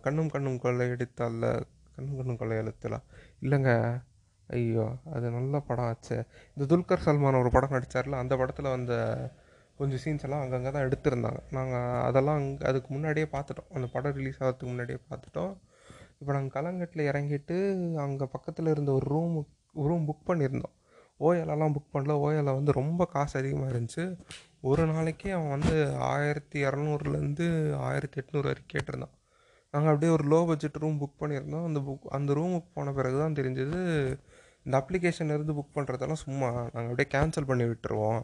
கண்ணும் 0.04 0.32
கண்ணும் 0.34 0.60
கொள்ளை 0.64 0.84
எடுத்தால 0.94 1.50
கண்ணும் 1.96 2.18
கண்ணும் 2.18 2.38
கொள்ளை 2.40 2.56
எழுத்தலாம் 2.62 3.06
இல்லைங்க. 3.44 3.72
ஐயோ 4.48 4.84
அது 5.12 5.30
நல்ல 5.30 5.60
படம் 5.60 5.84
ஆச்சு. 5.84 6.16
இந்த 6.54 6.64
துல்கர் 6.72 7.04
சல்மான் 7.06 7.40
ஒரு 7.40 7.50
படம் 7.50 7.70
நடித்தார்ல 7.70 8.20
அந்த 8.22 8.36
படத்தில் 8.36 8.68
வந்த 8.68 8.94
கொஞ்சம் 9.78 10.00
சீன்ஸ் 10.04 10.24
எல்லாம் 10.26 10.42
அங்கங்கே 10.42 10.70
தான் 10.70 10.86
எடுத்திருந்தாங்க. 10.88 11.40
நாங்கள் 11.50 12.02
அதெல்லாம் 12.02 12.36
அங்கே 12.36 12.64
அதுக்கு 12.66 12.88
முன்னாடியே 12.94 13.26
பார்த்துட்டோம். 13.32 13.70
அந்த 13.74 13.86
படம் 13.86 14.12
ரிலீஸ் 14.12 14.42
ஆகிறதுக்கு 14.42 14.72
முன்னாடியே 14.72 14.98
பார்த்துட்டோம். 15.10 15.52
இப்போ 16.20 16.32
நாங்கள் 16.32 16.54
கலங்கட்டில் 16.56 17.08
இறங்கிட்டு 17.10 17.56
அங்கே 17.96 18.26
பக்கத்தில் 18.26 18.66
இருந்த 18.66 18.92
ஒரு 18.92 19.06
ரூம் 19.14 19.46
ரூம் 19.72 20.06
புக் 20.08 20.28
பண்ணியிருந்தோம். 20.30 20.74
ஓஎலெல்லாம் 21.20 21.74
புக் 21.76 21.92
பண்ணல. 21.94 22.14
ஓஎல்ல 22.24 22.54
வந்து 22.54 22.72
ரொம்ப 22.72 23.04
காசு 23.04 23.38
அதிகமாக 23.40 23.72
இருந்துச்சு. 23.72 24.04
ஒரு 24.60 24.86
நாளைக்கே 24.86 25.30
அவன் 25.30 25.48
வந்து 25.48 25.96
ஆயிரத்தி 25.96 26.64
இரநூறுலேருந்து 26.64 27.74
ஆயிரத்தி 27.74 28.20
எட்நூறு 28.20 28.42
வரைக்கும் 28.42 28.72
கேட்டிருந்தான். 28.74 29.14
நாங்கள் 29.70 29.92
அப்படியே 29.92 30.12
ஒரு 30.12 30.24
லோ 30.32 30.46
பட்ஜெட் 30.46 30.80
ரூம் 30.82 31.00
புக் 31.00 31.20
பண்ணியிருந்தோம். 31.22 31.64
அந்த 31.64 31.80
புக் 31.80 32.06
அந்த 32.08 32.32
ரூமுக்கு 32.32 32.68
போன 32.74 32.92
பிறகு 32.92 33.18
தான் 33.18 33.34
தெரிஞ்சது 33.34 33.80
இந்த 34.66 34.76
அப்ளிகேஷன் 34.80 35.32
இருந்து 35.36 35.56
புக் 35.58 35.76
பண்ணுறதெல்லாம் 35.76 36.22
சும்மா 36.26 36.48
நாங்கள் 36.74 36.90
அப்படியே 36.92 37.08
கேன்சல் 37.16 37.48
பண்ணி 37.50 37.64
விட்டுருவோம். 37.70 38.22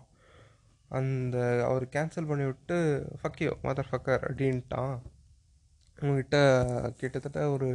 அந்த 0.98 1.36
அவர் 1.68 1.84
கேன்சல் 1.96 2.30
பண்ணி 2.30 2.44
விட்டு 2.50 2.76
ஃபக்கியோ 3.20 3.52
மதர் 3.66 3.90
ஃபக்கர் 3.90 4.24
அப்படின்ட்டான். 4.28 4.96
உங்ககிட்ட 5.98 6.36
கிட்டத்தட்ட 7.00 7.40
ஒரு 7.54 7.70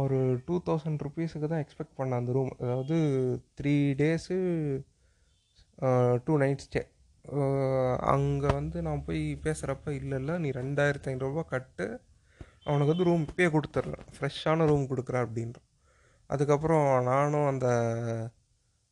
ஒரு 0.00 0.16
டூ 0.46 0.54
தௌசண்ட் 0.66 1.02
ருபீஸுக்கு 1.06 1.48
தான் 1.52 1.62
எக்ஸ்பெக்ட் 1.64 1.98
பண்ண 1.98 2.16
அந்த 2.20 2.30
ரூம் 2.36 2.50
அதாவது 2.64 2.96
three 3.58 3.74
days 4.00 4.36
two 6.26 6.34
night 6.42 6.64
stay 6.66 6.82
அங்கே 8.14 8.50
வந்து 8.58 8.78
நான் 8.86 9.04
போய் 9.06 9.22
பேசுகிறப்ப 9.46 9.94
இல்லை 10.00 10.16
இல்லை 10.20 10.34
நீ 10.44 10.48
ரெண்டாயிரத்தி 10.60 11.10
ஐநூறுரூவா 11.12 11.44
கட்டு 11.54 11.86
அவனுக்கு 12.68 12.92
வந்து 12.92 13.08
ரூம் 13.08 13.24
இப்பயே 13.28 13.48
கொடுத்துட்றேன். 13.54 14.06
ஃப்ரெஷ்ஷான 14.16 14.66
ரூம் 14.70 14.84
கொடுக்குறேன் 14.92 15.24
அப்படின்றான். 15.26 15.67
அதுக்கப்புறம் 16.28 16.86
நானும் 17.04 17.46
அந்த 17.46 17.68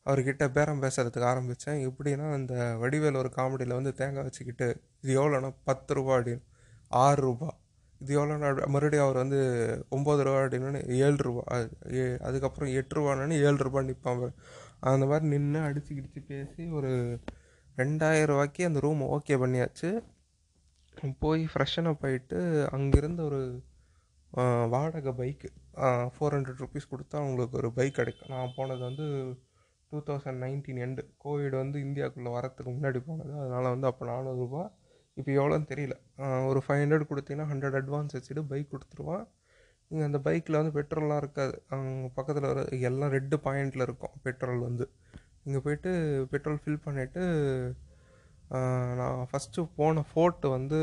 அவர்கிட்ட 0.07 0.45
பேரம் 0.49 0.83
பேசுகிறதுக்கு 0.83 1.26
ஆரம்பித்தேன் 1.33 1.81
எப்படின்னா 1.88 2.33
அந்த 2.33 2.55
வடிவேல் 2.81 3.21
ஒரு 3.23 3.31
காமெடியில் 3.37 3.76
வந்து 3.78 3.93
தேங்காய் 4.00 4.23
வச்சுக்கிட்டு 4.23 4.69
இது 5.00 5.14
எவ்வளோன்னா 5.21 5.55
பத்து 5.64 5.95
ரூபா 5.95 6.16
அப்படின்னு. 6.16 6.43
ஆறு 6.88 7.21
ரூபா. 7.23 7.49
இது 7.99 8.12
எவ்வளோண்ணா 8.19 8.49
மறுபடியும் 8.55 9.05
அவர் 9.05 9.16
வந்து 9.16 9.40
ஒம்பது 9.90 10.23
ரூபா 10.26 10.38
அப்படின்னு 10.38 10.78
ஏழு 11.05 11.16
ரூபா 11.16 11.43
அதுக்கப்புறம் 12.28 12.75
எட்டு 12.75 12.95
ரூபான்னு 12.97 13.38
ஏழு 13.49 13.62
ரூபா 13.66 13.81
நிற்பாங்க 13.81 14.26
அந்த 14.90 15.07
மாதிரி 15.07 15.26
நின்று 15.26 15.61
அடித்து 15.61 15.95
கிடிச்சு 15.95 16.21
பேசி 16.28 16.69
ஒரு 16.78 16.90
ரெண்டாயிரம் 17.76 18.26
ரூபாய்க்கு 18.26 18.66
அந்த 18.66 18.81
ரூம் 18.81 19.02
ஓகே 19.16 19.35
பண்ணியாச்சு. 19.43 19.90
போய் 21.19 21.49
ஃப்ரெஷ்ஷனப் 21.55 22.02
ஆகிட்டு 22.02 22.38
அங்கேருந்து 22.76 23.21
ஒரு 23.21 23.40
வாடகை 24.71 25.12
பைக்கு. 25.12 25.49
ஃபோர் 26.14 26.35
ஹண்ட்ரட் 26.37 26.62
ருபீஸ் 26.64 26.90
கொடுத்தா 26.92 27.16
உங்களுக்கு 27.28 27.59
ஒரு 27.61 27.71
பைக் 27.78 27.99
கிடைக்கும். 28.00 28.30
நான் 28.35 28.54
போனது 28.59 28.83
வந்து 28.88 29.06
two 29.92 29.99
thousand 30.09 30.40
nineteen 30.45 30.80
and 30.85 31.02
COVID 31.25 31.56
வந்து 31.62 31.78
இந்தியாவுக்குள்ளே 31.87 32.30
வரத்துக்கு 32.37 32.71
முன்னாடி 32.76 33.00
போனது. 33.09 33.33
அதனால் 33.42 33.73
வந்து 33.75 33.88
அப்போ 33.90 34.04
நானூறுரூபா 34.11 34.62
இப்போ 35.18 35.30
எவ்வளோன்னு 35.38 35.68
தெரியல. 35.73 35.95
ஒரு 36.50 36.61
ஃபைவ் 36.64 36.80
ஹண்ட்ரட் 36.83 37.11
கொடுத்தீங்கன்னா 37.11 37.49
ஹண்ட்ரட் 37.52 37.76
அட்வான்ஸ் 37.80 38.16
வச்சுட்டு 38.16 38.42
பைக் 38.52 38.73
கொடுத்துருவான். 38.73 39.25
நீங்கள் 39.90 40.09
அந்த 40.09 40.18
பைக்கில் 40.26 40.59
வந்து 40.61 40.75
பெட்ரோல்லாம் 40.78 41.21
இருக்காது. 41.25 41.54
அங்கே 41.75 42.09
பக்கத்தில் 42.18 42.49
வர 42.50 42.62
எல்லாம் 42.88 43.12
ரெட்டு 43.16 43.37
பாயிண்டில் 43.47 43.85
இருக்கும் 43.87 44.14
பெட்ரோல் 44.26 44.61
வந்து. 44.68 44.87
இங்கே 45.47 45.61
போயிட்டு 45.66 45.90
பெட்ரோல் 46.33 46.61
ஃபில் 46.62 46.85
பண்ணிவிட்டு 46.87 47.23
நான் 48.99 49.21
ஃபஸ்ட்டு 49.30 49.62
போன 49.78 50.02
ஃபோர்ட் 50.11 50.45
வந்து 50.56 50.80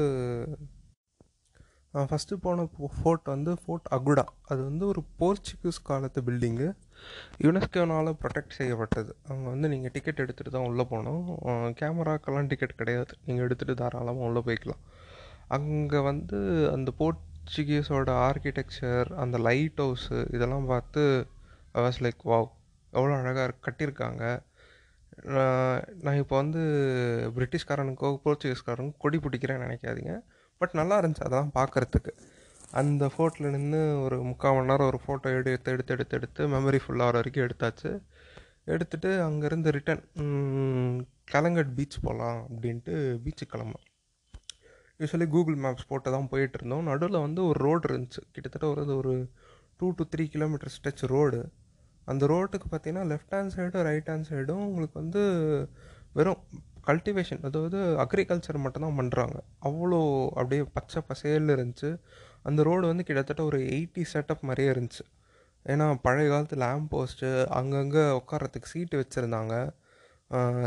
ஃபஸ்ட்டு 2.10 2.36
போன 2.44 2.64
ஃபோர்ட் 3.00 3.28
வந்து 3.34 3.52
ஃபோர்ட் 3.64 3.90
அகுடா 3.96 4.24
அது 4.52 4.62
வந்து 4.70 4.84
ஒரு 4.92 5.02
போர்ச்சுகீஸ் 5.20 5.80
காலத்து 5.90 6.20
பில்டிங்கு 6.28 6.68
யுனெஸ்கோனால் 7.46 8.10
ப்ரொடெக்ட் 8.22 8.56
செய்யப்பட்டது. 8.58 9.12
அங்கே 9.30 9.48
வந்து 9.54 9.68
நீங்கள் 9.74 9.94
டிக்கெட் 9.96 10.22
எடுத்துகிட்டு 10.24 10.54
தான் 10.56 10.68
உள்ளே 10.70 10.84
போகணும். 10.92 11.26
கேமராக்கெல்லாம் 11.80 12.50
டிக்கெட் 12.52 12.80
கிடையாது. 12.82 13.14
நீங்கள் 13.28 13.46
எடுத்துகிட்டு 13.48 13.76
தாராளமாக 13.82 14.28
உள்ளே 14.30 14.42
போய்க்கலாம். 14.48 14.82
அங்கே 15.58 16.00
வந்து 16.10 16.40
அந்த 16.76 16.90
போர்ச்சுகீஸோட 17.02 18.10
ஆர்கிடெக்சர் 18.28 19.10
அந்த 19.24 19.38
லைட் 19.48 19.82
ஹவுஸு 19.86 20.20
இதெல்லாம் 20.38 20.70
பார்த்து 20.74 21.04
வாஸ் 21.86 22.02
லைக் 22.06 22.24
வாவ் 22.34 22.50
எவ்வளோ 22.98 23.14
அழகாக 23.22 23.58
கட்டியிருக்காங்க. 23.68 24.24
நான் 26.06 26.20
இப்போ 26.22 26.36
வந்து 26.42 26.62
பிரிட்டிஷ்காரனுக்கோ 27.36 28.10
போர்ச்சுகீஸ்காரனுக்கோ 28.26 29.02
கொடி 29.06 29.18
பிடிக்கிறேன்னு 29.26 29.66
நினைக்காதீங்க. 29.68 30.14
பட் 30.63 30.79
நல்லா 30.82 30.98
இருந்துச்சு 31.01 31.27
அதெல்லாம் 31.27 31.55
பார்க்குறதுக்கு 31.60 32.13
அந்த 32.79 33.05
ஃபோட்டில் 33.13 33.53
நின்று 33.55 33.79
ஒரு 34.03 34.15
முக்கால் 34.27 34.55
மணி 34.55 34.70
நேரம் 34.70 34.89
ஒரு 34.91 35.00
ஃபோட்டோ 35.03 35.32
எடுத்து 35.39 35.72
எடுத்து 35.74 35.93
எடுத்து 35.96 36.15
எடுத்து 36.17 36.43
மெமரி 36.53 36.79
ஃபுல்லாகிற 36.84 37.17
வரைக்கும் 37.20 37.46
எடுத்தாச்சு. 37.48 37.89
எடுத்துகிட்டு 38.74 39.10
அங்கேருந்து 39.25 39.74
ரிட்டன் 39.75 40.03
கலங்கட் 41.32 41.74
பீச் 41.77 41.98
போகலாம் 42.05 42.39
அப்படின்ட்டு 42.50 42.93
பீச்சுக்கு 43.24 43.51
கிளம்புனோம். 43.53 43.86
யூஸ்வலி 45.00 45.27
கூகுள் 45.36 45.58
மேப்ஸ் 45.65 45.89
போட்டு 45.91 46.10
தான் 46.15 46.29
போயிட்டுருந்தோம் 46.32 46.88
நடுவில் 46.89 47.24
வந்து 47.25 47.41
ஒரு 47.50 47.60
ரோடு 47.65 47.88
இருந்துச்சு. 47.89 48.22
கிட்டத்தட்ட 48.36 48.65
ஒரு 48.74 48.84
ஒரு 49.01 49.13
two 49.79 49.89
to 50.00 50.05
three 50.13 50.25
kilometre 50.36 50.74
stretch 50.75 51.05
road 51.13 51.39
அந்த 52.12 52.24
ரோட்டுக்கு 52.34 52.67
பார்த்தீங்கன்னா 52.72 53.05
லெஃப்ட் 53.12 53.36
ஹேண்ட் 53.38 53.55
சைடும் 53.58 53.86
ரைட் 53.89 54.10
ஹேண்ட் 54.12 54.29
சைடும் 54.32 54.63
உங்களுக்கு 54.70 54.98
வந்து 55.03 55.22
வெறும் 56.17 56.41
கல்டிவேஷன் 56.88 57.44
அதாவது 57.48 57.80
அக்ரிகல்ச்சர் 58.04 58.63
மட்டும்தான் 58.66 58.98
பண்ணுறாங்க 59.00 59.38
அவ்வளோ 59.68 60.00
அப்படியே 60.40 60.63
பச்சை 60.78 61.02
பசேல்னு 61.10 61.56
இருந்துச்சு. 61.58 61.90
அந்த 62.48 62.63
ரோடு 62.68 62.86
வந்து 62.92 63.06
கிட்டத்தட்ட 63.10 63.44
ஒரு 63.50 63.60
எயிட்டி 63.75 64.04
செட்டப் 64.13 64.46
மாதிரியே 64.48 64.70
இருந்துச்சு. 64.74 65.04
ஏன்னா 65.66 65.86
பழைய 66.06 66.30
காலத்து 66.32 66.56
லேம்ப் 66.63 66.90
போஸ்ட்டு 66.94 67.30
அங்கங்கே 67.60 68.04
உட்காரத்துக்கு 68.20 68.72
சீட்டு 68.74 68.96
வச்சுருந்தாங்க. 69.02 69.56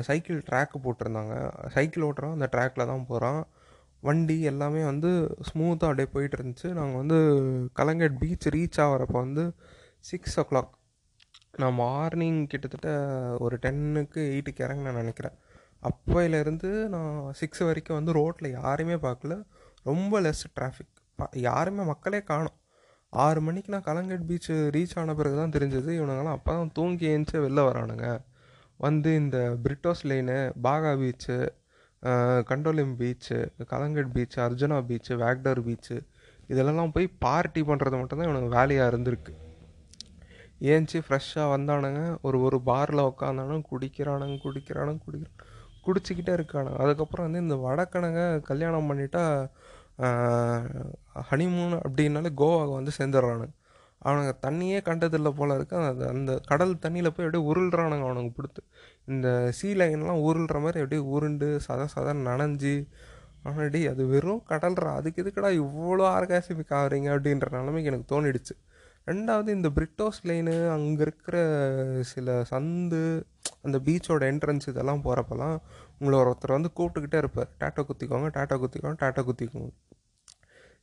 சைக்கிள் 0.08 0.40
ட்ராக்கு 0.48 0.76
போட்டிருந்தாங்க. 0.84 1.34
சைக்கிள் 1.74 2.06
ஓட்டுறோம் 2.08 2.34
அந்த 2.36 2.48
ட்ராக்கில் 2.54 2.90
தான் 2.92 3.06
போகிறான் 3.10 3.42
வண்டி 4.06 4.36
எல்லாமே 4.50 4.82
வந்து 4.84 5.10
ஸ்மூத்தாக 5.48 5.90
அப்படியே 5.90 6.08
போயிட்டு 6.14 6.36
இருந்துச்சு. 6.38 6.68
நாங்கள் 6.78 7.00
வந்து 7.02 7.18
கலங்கட் 7.80 8.18
பீச் 8.22 8.48
ரீச் 8.56 8.80
ஆகிறப்போ 8.86 9.18
வந்து 9.26 9.44
சிக்ஸ் 10.10 10.36
ஓ 10.40 10.44
கிளாக் 10.50 10.72
நான் 11.60 11.76
மார்னிங் 11.82 12.40
கிட்டத்தட்ட 12.52 12.90
ஒரு 13.44 13.56
டென்னுக்கு 13.64 14.22
எயிட்டுக்கு 14.32 14.64
இறங்கினேன் 14.66 15.00
நினைக்கிறேன். 15.02 15.36
அப்போயிலேருந்து 15.88 16.70
நான் 16.94 17.16
சிக்ஸ் 17.40 17.62
வரைக்கும் 17.68 17.98
வந்து 17.98 18.12
ரோட்டில் 18.18 18.48
யாருமே 18.60 18.96
பார்க்கல. 19.06 19.34
ரொம்ப 19.90 20.20
லெஸ் 20.26 20.44
டிராஃபிக் 20.56 20.94
யாருமே 21.48 21.82
மக்களே 21.90 22.20
காணும். 22.30 22.56
ஆறு 23.12 23.40
மணிக்கு 23.46 23.72
நான் 23.74 23.86
கலங்கட் 23.90 24.24
பீச் 24.30 24.50
ரீச் 24.76 24.94
ஆன 25.00 25.14
பிறகு 25.18 25.36
தான் 25.40 25.54
தெரிஞ்சது. 25.56 25.90
இவனுங்கெல்லாம் 25.98 26.38
அப்போ 26.38 26.50
தான் 26.58 26.72
தூங்கி 26.78 27.06
ஏஞ்சி 27.12 27.36
வெளில 27.44 27.60
வரானுங்க. 27.68 28.08
வந்து 28.80 29.10
இந்த 29.22 29.38
Britto's 29.64 30.02
line 30.10 30.38
Baga 30.66 30.92
beach 31.02 31.36
Candolim 32.50 32.92
beach 33.00 33.38
Calangute 33.72 34.10
beach 34.16 34.38
Anjuna 34.46 34.78
beach 34.88 35.12
Vagator 35.22 35.60
beach 35.68 35.96
இதெல்லாம் 36.52 36.92
போய் 36.96 37.06
பார்ட்டி 37.24 37.62
பண்ணுறது 37.70 37.96
மட்டும்தான் 38.00 38.28
இவனுக்கு 38.28 38.50
வேலையாக 38.58 38.90
இருந்திருக்கு. 38.92 39.32
ஏஞ்சி 40.72 40.98
ஃப்ரெஷ்ஷாக 41.06 41.48
வந்தானுங்க. 41.54 42.02
ஒரு 42.26 42.38
ஒரு 42.46 42.58
பாரில் 42.68 43.08
உட்காந்தானுங்க 43.10 43.64
குடிக்கிறானுங்க 43.72 44.36
குடிக்கிறானுங்க 44.44 45.02
குடிக்கிறான் 45.06 45.35
குடிச்சிக்கிட்டே 45.86 46.32
இருக்கானுங்க 46.38 46.78
அதுக்கப்புறம் 46.84 47.26
வந்து 47.26 47.42
இந்த 47.44 47.56
வடக்கணங்க 47.66 48.20
கல்யாணம் 48.50 48.88
பண்ணிட்டா 48.90 49.24
ஹனிமூன் 51.28 51.74
அப்படின்னாலே 51.84 52.30
கோவாவை 52.40 52.72
வந்து 52.78 52.92
சேர்ந்துடுறானுங்க. 52.98 53.52
அவனுங்க 54.02 54.32
தண்ணியே 54.46 54.78
கண்டதில்லை 54.88 55.30
போல 55.38 55.54
இருக்கு. 55.58 55.76
அந்த 55.90 56.04
அந்த 56.14 56.32
கடல் 56.50 56.74
தண்ணியில் 56.84 57.12
போய் 57.14 57.26
அப்படியே 57.26 57.44
உருள்றானுங்க 57.50 58.04
அவனுங்க 58.08 58.32
பிடித்து. 58.38 58.62
இந்த 59.12 59.28
சீ 59.58 59.68
லைன்லாம் 59.80 60.22
உருள்ற 60.28 60.56
மாதிரி 60.64 60.82
அப்படியே 60.82 61.02
உருண்டு 61.14 61.48
சத 61.66 61.86
சத 61.94 62.14
நனைஞ்சி 62.28 62.74
ஆனாடி 63.48 63.80
அது 63.92 64.02
வெறும் 64.12 64.42
கடல்ரா 64.50 64.92
அதுக்கு 64.98 65.22
எதுக்கடா 65.22 65.50
இவ்வளோ 65.62 66.04
ஆர்காசிமிக் 66.16 66.76
ஆகுறீங்க 66.78 67.08
அப்படின்ற 67.14 67.48
நிலைமைக்கு 67.56 67.90
எனக்கு 67.92 68.10
தோணிடுச்சு. 68.14 68.54
ரெண்டாவது 69.08 69.50
இந்த 69.58 69.68
பிரிட்டோஸ் 69.76 70.20
லைனு 70.28 70.54
அங்கே 70.76 71.02
இருக்கிற 71.06 71.36
சில 72.12 72.36
சந்து 72.50 73.02
அந்த 73.66 73.76
பீச்சோட 73.86 74.22
என்ட்ரன்ஸ் 74.32 74.68
இதெல்லாம் 74.72 75.02
போகிறப்பெல்லாம் 75.06 75.56
உங்களை 75.98 76.16
ஒருத்தர் 76.22 76.56
வந்து 76.56 76.70
கூப்பிட்டுக்கிட்டே 76.78 77.18
இருப்பார். 77.22 77.50
டாட்டா 77.62 77.82
குத்திக்கோங்க 77.88 78.28
டாட்டா 78.36 78.56
குத்திக்கோங்க 78.62 78.98
டாட்டா 79.04 79.22
குத்திக்கோங்க. 79.28 79.70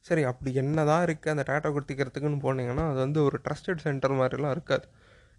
சரி 0.07 0.23
அப்படி 0.31 0.51
என்ன 0.61 0.83
தான் 0.91 1.03
இருக்குது 1.07 1.33
அந்த 1.33 1.43
டாட்டா 1.49 1.69
குத்திக்கிறதுக்குன்னு 1.75 2.39
போனீங்கன்னா 2.45 2.85
அது 2.91 2.99
வந்து 3.05 3.19
ஒரு 3.27 3.37
ட்ரஸ்டட் 3.45 3.83
சென்டர் 3.85 4.15
மாதிரிலாம் 4.21 4.53
இருக்காது. 4.55 4.85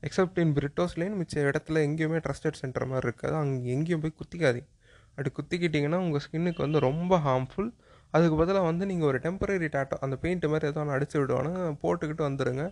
எக்ஸப்ட் 0.02 0.38
இன் 0.42 0.54
பிரிட்டோஸ்லேயும் 0.58 1.18
மிச்ச 1.20 1.34
இடத்துல 1.48 1.82
எங்கேயுமே 1.88 2.18
ட்ரஸ்டட் 2.26 2.60
சென்டர் 2.62 2.86
மாதிரி 2.92 3.06
இருக்காது. 3.08 3.34
அங்கே 3.42 3.70
எங்கேயும் 3.74 4.02
போய் 4.04 4.18
குத்திக்காதீங்க. 4.20 4.70
அப்படி 5.10 5.30
குத்திக்கிட்டிங்கன்னா 5.38 5.98
உங்கள் 6.04 6.22
ஸ்கின்னுக்கு 6.24 6.62
வந்து 6.66 6.78
ரொம்ப 6.88 7.18
ஹார்ம்ஃபுல் 7.26 7.70
அதுக்கு 8.16 8.36
பதிலாக 8.40 8.64
வந்து 8.70 8.84
நீங்கள் 8.90 9.08
ஒரு 9.10 9.18
டெம்பரரி 9.24 9.68
டேட்டோ 9.76 9.96
அந்த 10.04 10.16
பெயிண்ட் 10.22 10.44
மாதிரி 10.52 10.66
எதோ 10.70 10.80
ஒன்று 10.82 10.94
அடிச்சு 10.96 11.16
விடுவானுங்க 11.20 11.62
போட்டுக்கிட்டு 11.82 12.22
வந்துடுங்க 12.28 12.64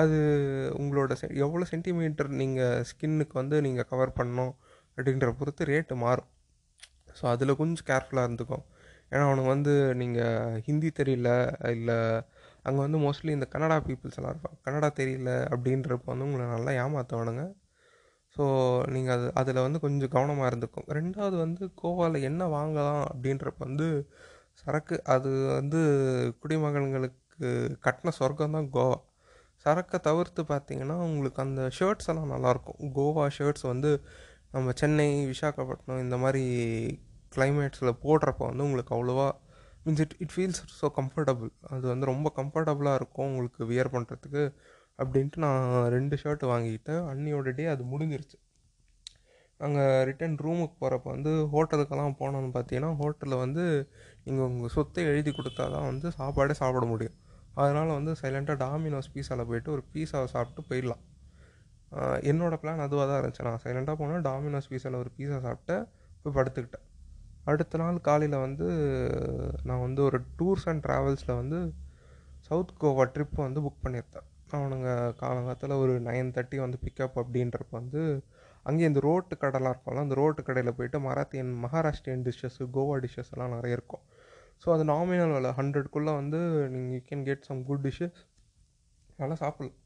அது 0.00 0.16
உங்களோட 0.80 1.12
செ 1.20 1.26
எவ்வளோ 1.44 1.66
சென்டிமீட்டர் 1.72 2.30
நீங்கள் 2.40 2.82
ஸ்கின்னுக்கு 2.88 3.34
வந்து 3.40 3.56
நீங்கள் 3.66 3.88
கவர் 3.92 4.16
பண்ணணும் 4.18 4.52
அப்படின்ற 4.98 5.28
பொறுத்து 5.38 5.70
ரேட்டு 5.72 5.94
மாறும். 6.04 6.28
ஸோ 7.18 7.24
அதில் 7.34 7.58
கொஞ்சம் 7.60 7.86
கேர்ஃபுல்லாக 7.90 8.26
இருந்துக்கும் 8.28 8.64
ஏன்னா 9.12 9.24
அவனுக்கு 9.28 9.50
வந்து 9.54 9.74
நீங்கள் 10.00 10.58
ஹிந்தி 10.66 10.88
தெரியல 11.00 11.28
இல்லை 11.76 11.98
அங்கே 12.66 12.80
வந்து 12.86 12.98
மோஸ்ட்லி 13.04 13.32
இந்த 13.36 13.46
கன்னடா 13.52 13.76
பீப்புள்ஸ் 13.86 14.18
எல்லாம் 14.18 14.32
இருப்பாங்க. 14.34 14.58
கன்னடா 14.66 14.88
தெரியல 15.00 15.30
அப்படின்றப்ப 15.54 16.10
வந்து 16.12 16.26
உங்களை 16.28 16.46
நல்லா 16.54 16.72
ஏமாற்றுவானுங்க 16.82 17.44
ஸோ 18.36 18.44
நீங்கள் 18.94 19.14
அது 19.16 19.26
அதில் 19.40 19.64
வந்து 19.66 19.78
கொஞ்சம் 19.84 20.12
கவனமாக 20.16 20.50
இருந்துக்கும் 20.50 20.88
ரெண்டாவது 20.98 21.36
வந்து 21.44 21.62
கோவாவில் 21.82 22.26
என்ன 22.30 22.48
வாங்கலாம் 22.56 23.04
அப்படின்றப்ப 23.12 23.62
வந்து 23.68 23.86
சரக்கு 24.60 24.96
அது 25.14 25.30
வந்து 25.58 25.80
குடிமகன்களுக்கு 26.42 27.48
கட்டின 27.86 28.12
சொர்க்கம் 28.20 28.56
தான் 28.56 28.70
கோவா. 28.76 28.98
சரக்கை 29.64 29.98
தவிர்த்து 30.08 30.42
பார்த்தீங்கன்னா 30.52 30.96
உங்களுக்கு 31.08 31.40
அந்த 31.46 31.62
ஷர்ட்ஸ் 31.78 32.08
எல்லாம் 32.12 32.32
நல்லாயிருக்கும். 32.34 32.80
கோவா 32.98 33.24
ஷர்ட்ஸ் 33.36 33.66
வந்து 33.72 33.90
நம்ம 34.54 34.72
சென்னை 34.80 35.08
விசாகப்பட்டினம் 35.32 36.02
இந்த 36.04 36.16
மாதிரி 36.24 36.44
கிளைமேட்ஸில் 37.34 37.98
போடுறப்ப 38.04 38.42
வந்து 38.50 38.66
உங்களுக்கு 38.68 38.94
அவ்வளோவா 38.96 39.28
means 39.84 40.02
it 40.04 40.16
it 40.24 40.34
feels 40.34 40.62
so 40.78 40.86
comfortable 40.98 41.50
அது 41.74 41.84
வந்து 41.92 42.06
ரொம்ப 42.12 42.28
கம்ஃபர்டபுளாக 42.38 42.98
இருக்கும் 43.00 43.28
உங்களுக்கு 43.30 43.62
வியர் 43.70 43.92
பண்ணுறதுக்கு 43.94 44.42
அப்படின்ட்டு 44.98 45.42
நான் 45.44 45.64
ரெண்டு 45.96 46.14
ஷர்ட் 46.22 46.44
வாங்கிக்கிட்டேன் 46.52 47.02
அன்னியோட 47.10 47.50
டே 47.58 47.66
அது 47.74 47.82
முடிஞ்சிருச்சு. 47.92 48.38
நாங்கள் 49.60 50.02
ரிட்டன் 50.08 50.36
ரூமுக்கு 50.44 50.76
போகிறப்ப 50.82 51.06
வந்து 51.14 51.30
ஹோட்டலுக்கெல்லாம் 51.52 52.16
போனோம்னு 52.20 52.50
பார்த்தீங்கன்னா 52.56 52.90
ஹோட்டலில் 53.00 53.42
வந்து 53.44 53.64
நீங்கள் 54.26 54.46
உங்கள் 54.50 54.74
சொத்தை 54.76 55.04
எழுதி 55.12 55.30
கொடுத்தா 55.38 55.64
தான் 55.74 55.88
வந்து 55.90 56.08
சாப்பாடே 56.18 56.56
சாப்பிட 56.62 56.86
முடியும். 56.92 57.16
அதனால் 57.62 57.96
வந்து 57.98 58.12
சைலண்ட்டாக 58.20 58.58
டாமினோஸ் 58.64 59.12
பீஸாவில் 59.14 59.48
போயிட்டு 59.50 59.70
ஒரு 59.76 59.82
பீஸாவை 59.94 60.28
சாப்பிட்டு 60.34 60.62
போயிடலாம். 60.70 61.02
என்னோடய 62.30 62.58
பிளான் 62.62 62.84
அதுவாக 62.86 63.06
தான் 63.10 63.20
இருந்துச்சு. 63.20 63.44
நான் 63.48 63.62
சைலண்ட்டாக 63.64 63.96
போனால் 64.00 64.24
டாமினோஸ் 64.28 64.70
பீஸாவில் 64.72 65.00
ஒரு 65.02 65.10
பீஸா 65.18 65.38
சாப்பிட்டு 65.46 65.76
போய் 66.22 66.36
படுத்துக்கிட்டேன். 66.38 66.84
அடுத்த 67.50 67.78
நாள் 67.82 68.06
காலையில் 68.08 68.42
வந்து 68.46 68.66
நான் 69.68 69.84
வந்து 69.86 70.00
ஒரு 70.08 70.18
டூர்ஸ் 70.38 70.66
அண்ட் 70.70 70.82
ட்ராவல்ஸில் 70.86 71.38
வந்து 71.40 71.58
சவுத் 72.48 72.74
கோவா 72.82 73.04
ட்ரிப் 73.14 73.38
வந்து 73.46 73.60
புக் 73.66 73.84
பண்ணியிருந்தேன். 73.84 74.26
அவனுங்க 74.58 74.90
காலங்காலத்தில் 75.22 75.80
ஒரு 75.82 75.94
நைன் 76.08 76.30
தேர்ட்டி 76.36 76.58
வந்து 76.64 76.78
பிக்கப் 76.84 77.16
அப்படின்றப்ப 77.22 77.72
வந்து 77.80 78.02
அங்கே 78.66 78.84
இந்த 78.90 79.00
ரோட்டு 79.06 79.34
கடைலாம் 79.42 79.72
இருக்கும்ல 79.74 80.04
அந்த 80.06 80.16
ரோட்டு 80.20 80.40
கடையில் 80.46 80.76
போயிட்டு 80.78 80.98
மராத்தியன் 81.08 81.52
மகாராஷ்டிரியன் 81.64 82.24
டிஷ்ஷஸ்ஸு 82.26 82.64
கோவா 82.76 82.96
டிஷ்ஷஸ் 83.04 83.32
எல்லாம் 83.34 83.54
நிறைய 83.56 83.78
இருக்கும். 83.78 84.04
ஸோ 84.62 84.68
அது 84.74 84.84
நாமினல் 84.92 85.34
விலை 85.36 85.50
ஹண்ட்ரட்குள்ளே 85.58 86.12
வந்து 86.20 86.38
நீங்கள் 86.74 86.94
you 86.96 87.00
can 87.10 87.24
get 87.28 87.46
some 87.48 87.60
good 87.68 87.84
dishes 87.86 88.18
நல்லா 89.20 89.36
சாப்பிட்லாம். 89.42 89.78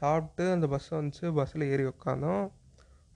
சாப்பிட்டு 0.00 0.44
அந்த 0.54 0.66
பஸ் 0.74 0.88
வந்துச்சு. 0.98 1.26
பஸ்ஸில் 1.38 1.64
ஏறி 1.72 1.84
உட்காந்தோம் 1.92 2.44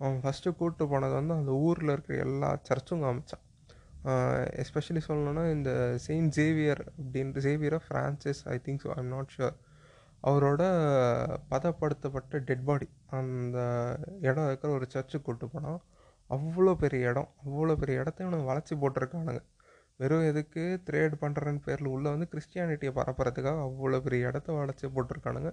அவன் 0.00 0.20
ஃபஸ்ட்டு 0.24 0.54
கூப்பிட்டு 0.58 0.84
போனது 0.92 1.14
வந்து 1.20 1.34
அந்த 1.40 1.52
ஊரில் 1.66 1.92
இருக்கிற 1.94 2.16
எல்லா 2.26 2.50
சர்ச்சும் 2.68 3.02
காமிச்சான். 3.04 3.44
எஸ்பெஷலி 4.62 5.00
சொல்லணுன்னா 5.08 5.42
இந்த 5.56 5.70
செயின்ட் 6.06 6.32
ஜேவியர் 6.38 6.82
அப்படின்ற 6.98 7.40
Xavier 7.46 7.76
Francis 7.86 8.40
I 8.54 8.56
think 8.66 8.82
so 8.84 8.90
I'm 8.98 9.10
not 9.14 9.34
sure 9.36 9.56
அவரோட 10.30 10.62
பதப்படுத்தப்பட்ட 11.52 12.40
டெட் 12.48 12.64
பாடி 12.68 12.88
அந்த 13.18 13.58
இடம் 14.28 14.48
இருக்கிற 14.48 14.70
ஒரு 14.78 14.86
சர்ச்சுக்கு 14.94 15.24
கூப்பிட்டு 15.26 15.52
போனால் 15.54 15.80
அவ்வளோ 16.30 16.72
பெரிய 16.84 17.10
இடம். 17.12 17.30
அவ்வளோ 17.44 17.74
பெரிய 17.82 18.02
இடத்த 18.02 18.24
இவனுங்க 18.24 18.48
வளர்ச்சி 18.50 18.74
போட்டிருக்கானுங்க. 18.82 19.42
வெறும் 20.00 20.26
எதுக்கு 20.30 20.62
த்ரேட் 20.88 21.14
பண்ணுறேன்னு 21.22 21.60
பேரில் 21.66 21.90
உள்ளே 21.94 22.08
வந்து 22.14 22.26
கிறிஸ்டியானிட்டியை 22.32 22.92
பரப்புறதுக்காக 22.98 23.60
அவ்வளோ 23.66 23.98
பெரிய 24.06 24.30
இடத்த 24.30 24.52
வளைச்சி 24.58 24.86
போட்டிருக்கானுங்க. 24.96 25.50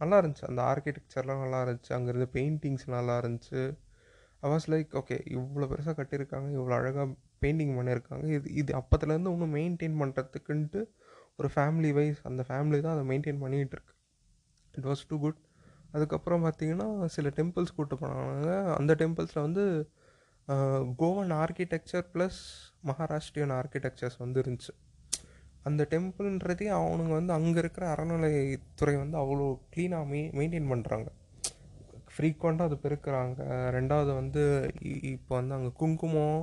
நல்லா 0.00 0.16
இருந்துச்சு. 0.20 0.46
அந்த 0.50 0.60
ஆர்கிடெக்சர்லாம் 0.70 1.42
நல்லா 1.44 1.60
இருந்துச்சு. 1.64 1.92
அங்கே 1.96 2.10
இருந்த 2.12 2.28
பெயிண்டிங்ஸ் 2.36 2.86
நல்லா 2.96 3.14
இருந்துச்சு. 3.22 3.62
வாஸ் 4.52 4.68
லைக் 4.72 4.90
ஓகே 5.00 5.16
இவ்வளோ 5.36 5.66
பெருசாக 5.70 5.94
கட்டியிருக்காங்க. 6.00 6.48
இவ்வளோ 6.58 6.74
அழகாக 6.80 7.06
பெயிண்டிங் 7.42 7.74
பண்ணியிருக்காங்க. 7.78 8.26
இது 8.36 8.48
இது 8.60 8.72
அப்போத்துலேருந்து 8.80 9.32
இன்னும் 9.36 9.54
மெயின்டைன் 9.58 9.96
பண்ணுறதுக்குன்ட்டு 10.02 10.82
ஒரு 11.40 11.48
ஃபேமிலி 11.54 11.90
வைஸ் 11.98 12.20
அந்த 12.28 12.42
ஃபேமிலி 12.48 12.78
தான் 12.84 12.94
அதை 12.96 13.04
மெயின்டைன் 13.10 13.40
பண்ணிகிட்டு 13.44 13.74
இருக்கு. 13.76 13.94
இட் 14.74 14.86
வாஸ் 14.90 15.02
டூ 15.10 15.16
குட் 15.24 15.40
அதுக்கப்புறம் 15.94 16.42
பார்த்தீங்கன்னா 16.46 16.88
சில 17.16 17.28
டெம்பிள்ஸ் 17.38 17.74
கூப்பிட்டு 17.76 17.96
போனாங்க. 18.02 18.50
அந்த 18.78 18.92
டெம்பிள்ஸில் 19.02 19.44
வந்து 19.46 19.64
Goan 21.00 21.32
architecture 21.42 22.04
plus 22.12 22.40
Maharashtrian 22.88 23.54
architectures 23.60 24.18
வந்து 24.24 24.38
இருந்துச்சு 24.42 24.72
அந்த 25.68 25.82
டெம்பிள்ன்றதே 25.92 26.66
அவனுங்க 26.80 27.12
வந்து 27.18 27.32
அங்கே 27.36 27.58
இருக்கிற 27.62 27.84
அறநிலைத்துறை 27.94 28.94
வந்து 29.02 29.16
அவ்வளோ 29.22 29.46
க்ளீனாக 29.72 30.06
மெய் 30.10 30.28
மெயின்டைன் 30.38 30.68
பண்ணுறாங்க 30.72 31.08
ஃப்ரீக்வெண்ட்டாக 32.14 32.68
அது 32.68 32.76
பெருக்கிறாங்க. 32.84 33.38
ரெண்டாவது 33.76 34.12
வந்து 34.20 34.42
இப்போ 35.14 35.32
வந்து 35.38 35.54
அங்கே 35.56 35.72
குங்குமம் 35.80 36.38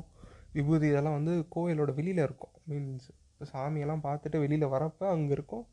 விபூதி 0.58 0.86
இதெல்லாம் 0.92 1.18
வந்து 1.20 1.34
கோயிலோட 1.56 1.92
வெளியில் 2.00 2.22
இருக்கும். 2.28 2.56
மீன்ஸ் 2.72 3.08
இப்போ 3.32 3.46
சாமியெல்லாம் 3.54 4.04
பார்த்துட்டு 4.08 4.44
வெளியில் 4.44 4.74
வரப்போ 4.76 5.06
அங்கே 5.14 5.34
இருக்கும். 5.38 5.66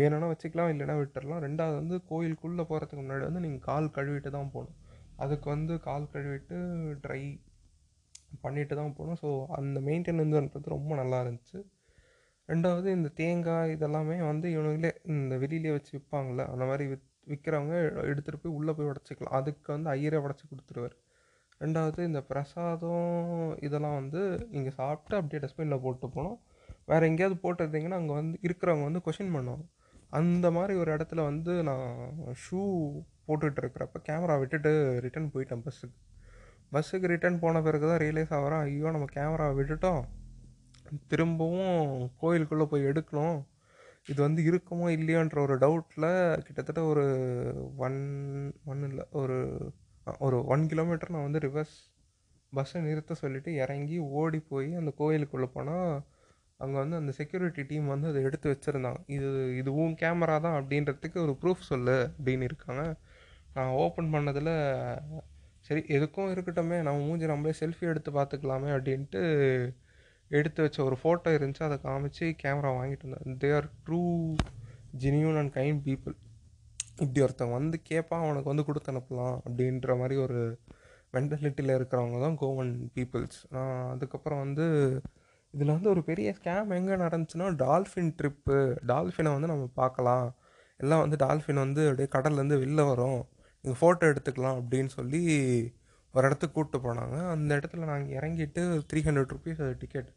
வேணும்னா 0.00 0.28
வச்சுக்கலாம் 0.32 0.72
இல்லைன்னா 0.72 0.96
விட்டுடலாம் 1.00 1.44
ரெண்டாவது 1.46 1.76
வந்து 1.80 1.96
கோயிலுக்குள்ளே 2.10 2.64
போகிறதுக்கு 2.70 3.02
முன்னாடி 3.04 3.24
வந்து 3.28 3.42
நீங்கள் 3.44 3.66
கால் 3.70 3.94
கழுவிட்டு 3.96 4.32
தான் 4.36 4.52
போகணும். 4.56 4.76
அதுக்கு 5.24 5.48
வந்து 5.54 5.74
கால் 5.86 6.12
கழுவிட்டு 6.14 6.58
ட்ரை 7.04 7.22
பண்ணிட்டு 8.44 8.74
தான் 8.80 8.94
போகணும் 8.98 9.18
ஸோ 9.22 9.30
அந்த 9.58 9.78
மெயின்டெனன்ஸ்ன்றது 9.88 10.74
ரொம்ப 10.76 10.92
நல்லா 10.94 11.18
இருந்துச்சு. 11.24 11.58
ரெண்டாவது 12.48 12.88
இந்த 12.98 13.08
தேங்காய் 13.20 13.72
இதெல்லாமே 13.76 14.16
வந்து 14.30 14.46
இவனுங்களே 14.54 14.90
இந்த 15.14 15.36
வெளியிலே 15.42 15.72
வச்சு 15.76 15.92
விற்பாங்கள்ல 15.96 16.44
அந்த 16.52 16.64
மாதிரி 16.70 16.84
வித் 16.92 17.06
விற்கிறவங்க 17.30 17.74
எடுத்துகிட்டு 18.10 18.40
போய் 18.42 18.56
உள்ளே 18.58 18.72
போய் 18.76 18.90
உடச்சிக்கலாம். 18.90 19.34
அதுக்கு 19.38 19.68
வந்து 19.74 19.90
ஐயரை 19.94 20.18
உடச்சி 20.26 20.44
கொடுத்துருவார். 20.50 20.96
ரெண்டாவது 21.60 22.00
இந்த 22.10 22.20
பிரசாதம் 22.30 23.08
இதெல்லாம் 23.66 23.96
வந்து 24.00 24.20
நீங்கள் 24.54 24.76
சாப்பிட்டு 24.80 25.18
அப்படியே 25.20 25.40
டஸ்ட்பினில் 25.44 25.82
போட்டு 25.86 26.08
போனோம். 26.16 26.38
வேறு 26.90 27.08
எங்கேயாவது 27.10 27.36
போட்டுருந்தீங்கன்னா 27.44 27.98
அங்கே 28.02 28.14
வந்து 28.20 28.38
இருக்கிறவங்க 28.46 28.86
வந்து 28.88 29.02
கொஷின் 29.06 29.34
பண்ணுவாங்க. 29.36 29.64
அந்த 30.18 30.46
மாதிரி 30.56 30.74
ஒரு 30.82 30.90
இடத்துல 30.96 31.20
வந்து 31.30 31.52
நான் 31.70 31.88
ஷூ 32.44 32.60
போட்டுட்டு 33.26 33.60
இருக்கிறப்ப 33.62 34.00
கேமரா 34.08 34.36
விட்டுட்டு 34.42 34.70
ரிட்டன் 35.04 35.32
போயிட்டேன் 35.34 35.64
பஸ்ஸுக்கு 35.66 35.96
பஸ்ஸுக்கு 36.72 37.10
ரிட்டர்ன் 37.12 37.42
போன 37.44 37.60
பிறகு 37.66 37.86
தான் 37.90 38.02
ரியலைஸ் 38.04 38.32
ஆகிறோம். 38.38 38.62
ஐயோ 38.68 38.90
நம்ம 38.94 39.06
கேமரா 39.16 39.46
விட்டுட்டோம். 39.58 40.02
திரும்பவும் 41.12 41.76
கோயிலுக்குள்ளே 42.22 42.66
போய் 42.72 42.88
எடுக்கணும். 42.90 43.38
இது 44.10 44.20
வந்து 44.26 44.40
இருக்குமோ 44.50 44.86
இல்லையோன்ற 44.96 45.38
ஒரு 45.46 45.54
டவுட்டில் 45.64 46.08
கிட்டத்தட்ட 46.46 46.80
ஒரு 46.92 47.04
ஒன் 47.86 47.98
ஒன் 48.72 48.82
இல்லை 48.88 49.04
ஒரு 49.20 49.38
ஒரு 50.26 50.36
ஒன் 50.52 50.62
கிலோமீட்டர் 50.72 51.12
நான் 51.14 51.26
வந்து 51.26 51.42
ரிவர்ஸ் 51.46 51.74
பஸ்ஸை 52.52 52.80
நிறுத்த 52.86 53.14
சொல்லிவிட்டு 53.22 53.50
இறங்கி 53.62 53.96
ஓடி 54.20 54.38
போய் 54.52 54.70
அந்த 54.80 54.90
கோயிலுக்குள்ளே 55.00 55.48
போனால் 55.56 55.90
அங்கே 56.62 56.76
வந்து 56.82 56.96
அந்த 57.00 57.12
செக்யூரிட்டி 57.18 57.62
டீம் 57.70 57.92
வந்து 57.94 58.06
அதை 58.10 58.20
எடுத்து 58.28 58.46
வச்சுருந்தாங்க. 58.52 59.00
இது 59.16 59.28
இதுவும் 59.60 59.94
கேமரா 60.02 60.36
தான் 60.46 60.56
அப்படின்றதுக்கு 60.60 61.18
ஒரு 61.24 61.34
ப்ரூஃப் 61.42 61.68
சொல்லு 61.72 61.96
அப்படின்னு 62.16 62.46
இருக்காங்க. 62.50 62.84
நான் 63.56 63.74
ஓப்பன் 63.84 64.10
பண்ணதில் 64.14 64.52
சரி 65.68 65.82
எதுக்கும் 65.96 66.30
இருக்கட்டுமே 66.34 66.76
நம்ம 66.86 67.04
மூஞ்சி 67.06 67.26
நம்மளே 67.32 67.54
செல்ஃபி 67.60 67.86
எடுத்து 67.92 68.10
பார்த்துக்கலாமே 68.18 68.70
அப்படின்ட்டு 68.76 69.20
எடுத்து 70.30 70.60
வச்ச 70.64 70.78
ஒரு 70.86 70.96
ஃபோட்டோ 71.00 71.28
இருந்துச்சு. 71.36 71.62
அதை 71.66 71.76
காமிச்சு 71.84 72.24
கேமரா 72.42 72.70
வாங்கிட்டு 72.78 73.06
வந்தேன். 73.06 73.36
They 73.42 73.50
are 73.58 73.68
true 73.86 74.00
genuine 75.04 75.38
and 75.40 75.52
kind 75.58 75.80
people 75.86 76.16
இப்படி 77.02 77.20
ஒருத்தன் 77.24 77.54
வந்து 77.56 77.76
கேட்பான் 77.90 78.24
அவனுக்கு 78.26 78.50
வந்து 78.52 78.66
கொடுத்து 78.68 78.92
அனுப்பலாம் 78.92 79.36
அப்படின்ற 79.46 79.96
மாதிரி 80.00 80.16
ஒரு 80.24 80.40
மென்டாலிட்டியில் 81.14 81.76
இருக்கிறவங்க 81.76 82.18
தான் 82.24 82.38
கோவன் 82.42 82.72
பீப்புள்ஸ் 82.94 83.38
நான் 83.54 83.76
அதுக்கப்புறம் 83.92 84.42
வந்து 84.44 84.66
இதில் 85.54 85.74
வந்து 85.76 85.90
ஒரு 85.94 86.02
பெரிய 86.08 86.28
ஸ்கேம் 86.38 86.74
எங்கே 86.78 86.96
நடந்துச்சுன்னா 87.04 87.46
டால்ஃபின் 87.64 88.12
ட்ரிப்பு 88.18 88.56
டால்ஃபினை 88.90 89.30
வந்து 89.36 89.50
நம்ம 89.52 89.66
பார்க்கலாம். 89.82 90.26
எல்லாம் 90.80 91.02
வந்து 91.04 91.18
டால்ஃபின் 91.24 91.64
வந்து 91.64 91.82
அப்படியே 91.90 92.08
கடல்லேருந்து 92.16 92.58
வெளில 92.64 92.82
வரும். 92.90 93.20
இங்கே 93.62 93.76
ஃபோட்டோ 93.80 94.04
எடுத்துக்கலாம் 94.12 94.58
அப்படின்னு 94.60 94.90
சொல்லி 94.98 95.22
ஒரு 96.14 96.26
இடத்துக்கு 96.28 96.54
கூப்பிட்டு 96.56 96.78
போனாங்க. 96.86 97.16
அந்த 97.34 97.50
இடத்துல 97.58 97.88
நாங்கள் 97.90 98.14
இறங்கிட்டு 98.18 98.62
த்ரீ 98.90 99.00
ஹண்ட்ரட் 99.08 99.32
ருபீஸ் 99.34 99.60
அது 99.64 99.74
டிக்கெட் 99.82 100.10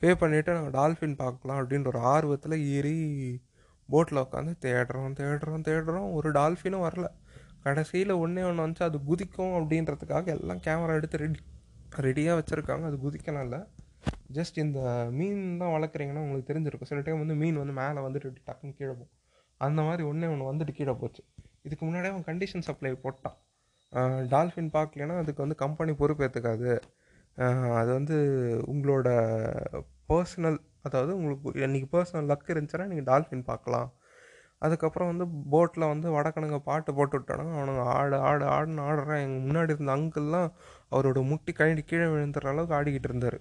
பே 0.00 0.08
பண்ணிவிட்டு 0.22 0.56
நாங்கள் 0.56 0.74
டால்ஃபின் 0.78 1.18
பார்க்கலாம் 1.20 1.58
அப்படின்ற 1.60 1.90
ஒரு 1.92 2.00
ஆர்வத்தில் 2.12 2.56
ஏறி 2.76 2.96
போட்டில் 3.88 4.20
உட்காந்து 4.22 4.52
தேடுறோம் 4.64 5.16
தேடுறோம் 5.20 5.66
தேடுறோம். 5.68 6.08
ஒரு 6.18 6.28
டால்ஃபினும் 6.38 6.84
வரல. 6.86 7.08
கடைசியில் 7.66 8.12
ஒன்றே 8.22 8.42
ஒன்று 8.48 8.64
வந்துச்சு. 8.64 8.86
அது 8.88 8.98
குதிக்கும் 9.10 9.54
அப்படின்றதுக்காக 9.58 10.26
எல்லாம் 10.36 10.60
கேமரா 10.66 10.96
எடுத்து 11.00 11.20
ரெடி 11.24 11.40
ரெடியாக 12.06 12.38
வச்சுருக்காங்க. 12.38 12.84
அது 12.90 12.96
குதிக்கலாம் 13.06 13.46
இல்லை. 13.48 13.60
ஜஸ்ட் 14.36 14.56
இந்த 14.64 14.80
மீன் 15.18 15.42
தான் 15.60 15.72
வளர்க்குறீங்கன்னா 15.76 16.22
உங்களுக்கு 16.24 16.50
தெரிஞ்சிருக்கும். 16.52 16.90
சில 16.92 17.00
டைம் 17.00 17.22
வந்து 17.22 17.36
மீன் 17.42 17.60
வந்து 17.62 17.74
மேலே 17.80 18.00
வந்துட்டு 18.06 18.32
டக்குன்னு 18.48 18.76
கீழே 18.80 18.92
போகும். 18.92 19.12
அந்த 19.60 19.80
மாதிரி 19.82 20.02
ஒன்றே 20.10 20.28
ஒன்று 20.32 20.50
வந்துட்டு 20.52 20.74
கீழே 20.78 20.94
போச்சு. 21.02 21.22
இதுக்கு 21.66 21.84
முன்னாடியே 21.86 22.12
அவன் 22.14 22.28
கண்டிஷன் 22.30 22.66
சப்ளை 22.68 22.92
போட்டான். 23.04 23.36
டால்ஃபின் 24.32 24.70
பார்க்கலன்னா 24.78 25.16
அதுக்கு 25.22 25.44
வந்து 25.44 25.56
கம்பெனி 25.64 25.92
பொறுப்பேற்றுக்காது 26.00 26.72
அது 27.80 27.90
வந்து 27.98 28.16
உங்களோட 28.72 29.08
பர்சனல் 30.10 30.58
அதாவது 30.86 31.12
உங்களுக்கு 31.18 31.64
இன்றைக்கி 31.66 31.88
பர்சனல் 31.94 32.28
லக் 32.32 32.52
இருந்துச்சுன்னா 32.54 32.88
நீங்கள் 32.90 33.08
டால்ஃபின் 33.10 33.48
பார்க்கலாம். 33.52 33.88
அதுக்கப்புறம் 34.66 35.10
வந்து 35.12 35.24
போட்டில் 35.54 35.90
வந்து 35.92 36.08
வடக்கணுங்க 36.16 36.58
பாட்டு 36.68 36.90
போட்டு 36.98 37.16
விட்டானுங்க 37.18 37.54
அவனுங்க 37.58 37.82
ஆடு 37.96 38.16
ஆடு 38.28 38.44
ஆடுன்னு 38.54 38.86
ஆடுறான். 38.88 39.22
எங்கள் 39.24 39.46
முன்னாடி 39.48 39.74
இருந்த 39.76 39.96
அங்கிள்லாம் 39.96 40.48
அவரோட 40.94 41.22
முட்டி 41.32 41.54
கழண்டி 41.58 41.84
கீழே 41.90 42.06
விழுந்துற 42.14 42.52
அளவுக்கு 42.52 42.78
ஆடிக்கிட்டு 42.78 43.10
இருந்தார். 43.12 43.38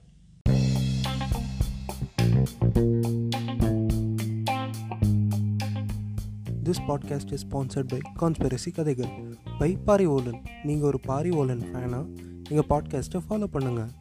This 6.68 6.84
podcast 6.88 7.32
is 7.32 7.46
sponsored 7.46 7.90
by 7.94 8.00
conspiracy 8.22 8.72
கதைகள் 8.74 9.12
பை 9.60 9.70
பாரி 9.78 10.06
ஓலன் 10.08 10.42
நீங்கள் 10.64 10.88
ஒரு 10.88 11.00
பாரி 11.00 11.30
ஓலன் 11.30 11.64
ஃபேனாக 11.70 12.06
எங்கள் 12.50 12.68
பாட்காஸ்ட்டை 12.72 13.22
ஃபாலோ 13.26 13.48
பண்ணுங்கள் 13.56 13.92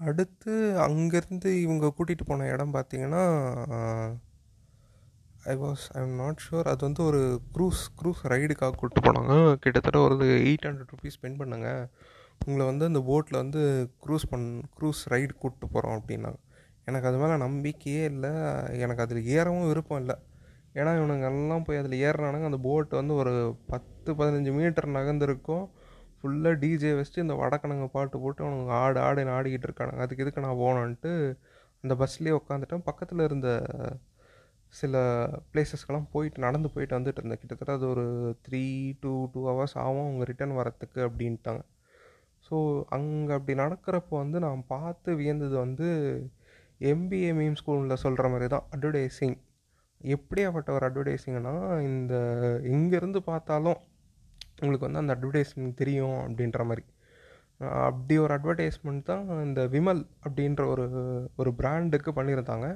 அடுத்து 0.00 0.52
அங்கேருந்து 0.86 1.50
இவங்க 1.62 1.92
கூட்டிகிட்டு 1.96 2.24
போன 2.26 2.48
இடம் 2.48 2.74
பார்த்தீங்கன்னா 2.74 3.22
I 5.44 5.54
was 5.56 5.84
I 5.92 6.02
am 6.02 6.14
not 6.14 6.42
sure 6.44 6.68
அது 6.68 6.84
வந்து 6.84 7.02
ஒரு 7.02 7.22
க்ரூஸ் 7.54 7.82
க்ரூஸ் 7.98 8.22
ரைடுக்காக 8.24 8.72
கூப்பிட்டு 8.72 9.04
போனாங்க. 9.06 9.32
கிட்டத்தட்ட 9.56 9.98
ஒரு 9.98 10.16
எயிட் 10.48 10.66
ஹண்ட்ரட் 10.68 10.92
ருபீஸ் 10.94 11.16
ஸ்பெண்ட் 11.18 11.40
பண்ணுங்கள் 11.40 11.82
உங்களை 12.46 12.66
வந்து 12.66 12.84
அந்த 12.84 13.00
போட்டில் 13.00 13.40
வந்து 13.40 13.62
க்ரூஸ் 14.06 14.26
பண் 14.30 14.48
க்ரூஸ் 14.78 15.02
ரைடு 15.08 15.32
கூப்பிட்டு 15.38 15.68
போகிறோம் 15.68 15.96
அப்படின்னாங்க. 16.00 16.40
எனக்கு 16.88 17.08
அது 17.10 17.18
மேலே 17.22 17.36
நம்பிக்கையே 17.46 18.02
இல்லை. 18.12 18.32
எனக்கு 18.84 19.04
அதில் 19.04 19.28
ஏறவும் 19.36 19.68
விருப்பம் 19.70 20.00
இல்லை. 20.02 20.16
ஏன்னா 20.80 20.90
இவனுங்க 20.98 21.26
எல்லாம் 21.32 21.64
போய் 21.66 21.80
அதில் 21.82 21.96
ஏறுறானுங்க. 22.06 22.48
அந்த 22.50 22.60
போட் 22.68 22.92
வந்து 23.00 23.14
ஒரு 23.22 23.32
பத்து 23.72 24.10
பதினஞ்சு 24.20 24.52
மீட்டர் 24.58 24.88
நகர்ந்துருக்கும். 24.98 25.64
ஃபுல்லாக 26.18 26.56
டிஜே 26.62 26.92
வச்சுட்டு 26.98 27.24
இந்த 27.24 27.34
வடக்கணுங்க 27.42 27.86
பாட்டு 27.94 28.16
போட்டு 28.24 28.44
அவனுங்க 28.44 28.74
ஆடு 28.84 28.98
ஆடுன்னு 29.06 29.34
ஆடிக்கிட்டு 29.36 29.66
இருக்கானுங்க. 29.68 30.02
அதுக்கு 30.04 30.22
எதுக்கு 30.24 30.44
நான் 30.46 30.60
போனான்ட்டு 30.64 31.12
அந்த 31.84 31.94
பஸ்லேயே 32.02 32.36
உட்காந்துட்டேன் 32.40 32.86
பக்கத்தில் 32.88 33.26
இருந்த 33.28 33.48
சில 34.74 34.94
பிளேசஸ்க்கெல்லாம் 35.52 36.08
போயிட்டு 36.14 36.38
நடந்து 36.46 36.68
போயிட்டு 36.74 36.96
வந்துட்டு 36.98 37.20
இருந்தேன். 37.20 37.40
கிட்டத்தட்ட 37.42 37.74
அது 37.78 37.86
ஒரு 37.94 38.06
த்ரீ 38.46 38.62
டூ 39.02 39.12
டூ 39.34 39.40
ஹவர்ஸ் 39.48 39.76
ஆகும் 39.84 40.06
அவங்க 40.06 40.24
ரிட்டர்ன் 40.30 40.58
வரத்துக்கு 40.60 41.00
அப்படின்ட்டாங்க. 41.08 41.62
ஸோ 42.46 42.56
அங்கே 42.96 43.32
அப்படி 43.38 43.54
நடக்கிறப்போ 43.62 44.14
வந்து 44.24 44.38
நான் 44.46 44.60
பார்த்து 44.74 45.10
வியந்தது 45.20 45.56
வந்து 45.64 45.88
எம்பிஏ 46.80 47.30
மீம் 47.38 47.58
ஸ்கூலில் 47.60 48.02
சொல்கிற 48.04 48.26
மாதிரி 48.32 48.48
தான் 48.54 48.66
அட்வர்டைஸிங் 48.74 49.36
எப்படியாப்பட்ட 50.14 50.68
ஒரு 50.76 50.84
அட்வர்டைஸிங்னா 50.88 51.54
இந்த 51.90 52.14
எங்கேருந்து 52.74 53.20
பார்த்தாலும் 53.30 53.80
உங்களுக்கு 54.60 54.86
வந்து 54.86 55.02
அந்த 55.02 55.14
அட்வர்டைஸ்மெண்ட் 55.16 55.80
தெரியும் 55.80 56.18
அப்படின்ற 56.26 56.62
மாதிரி. 56.68 56.84
அப்படி 57.88 58.14
ஒரு 58.24 58.32
அட்வர்டைஸ்மெண்ட் 58.36 59.08
தான் 59.10 59.24
இந்த 59.46 59.60
விமல் 59.74 60.02
அப்படின்ற 60.26 60.62
ஒரு 60.72 60.84
ஒரு 61.40 61.50
பிராண்டுக்கு 61.60 62.10
பண்ணியிருந்தாங்க. 62.18 62.68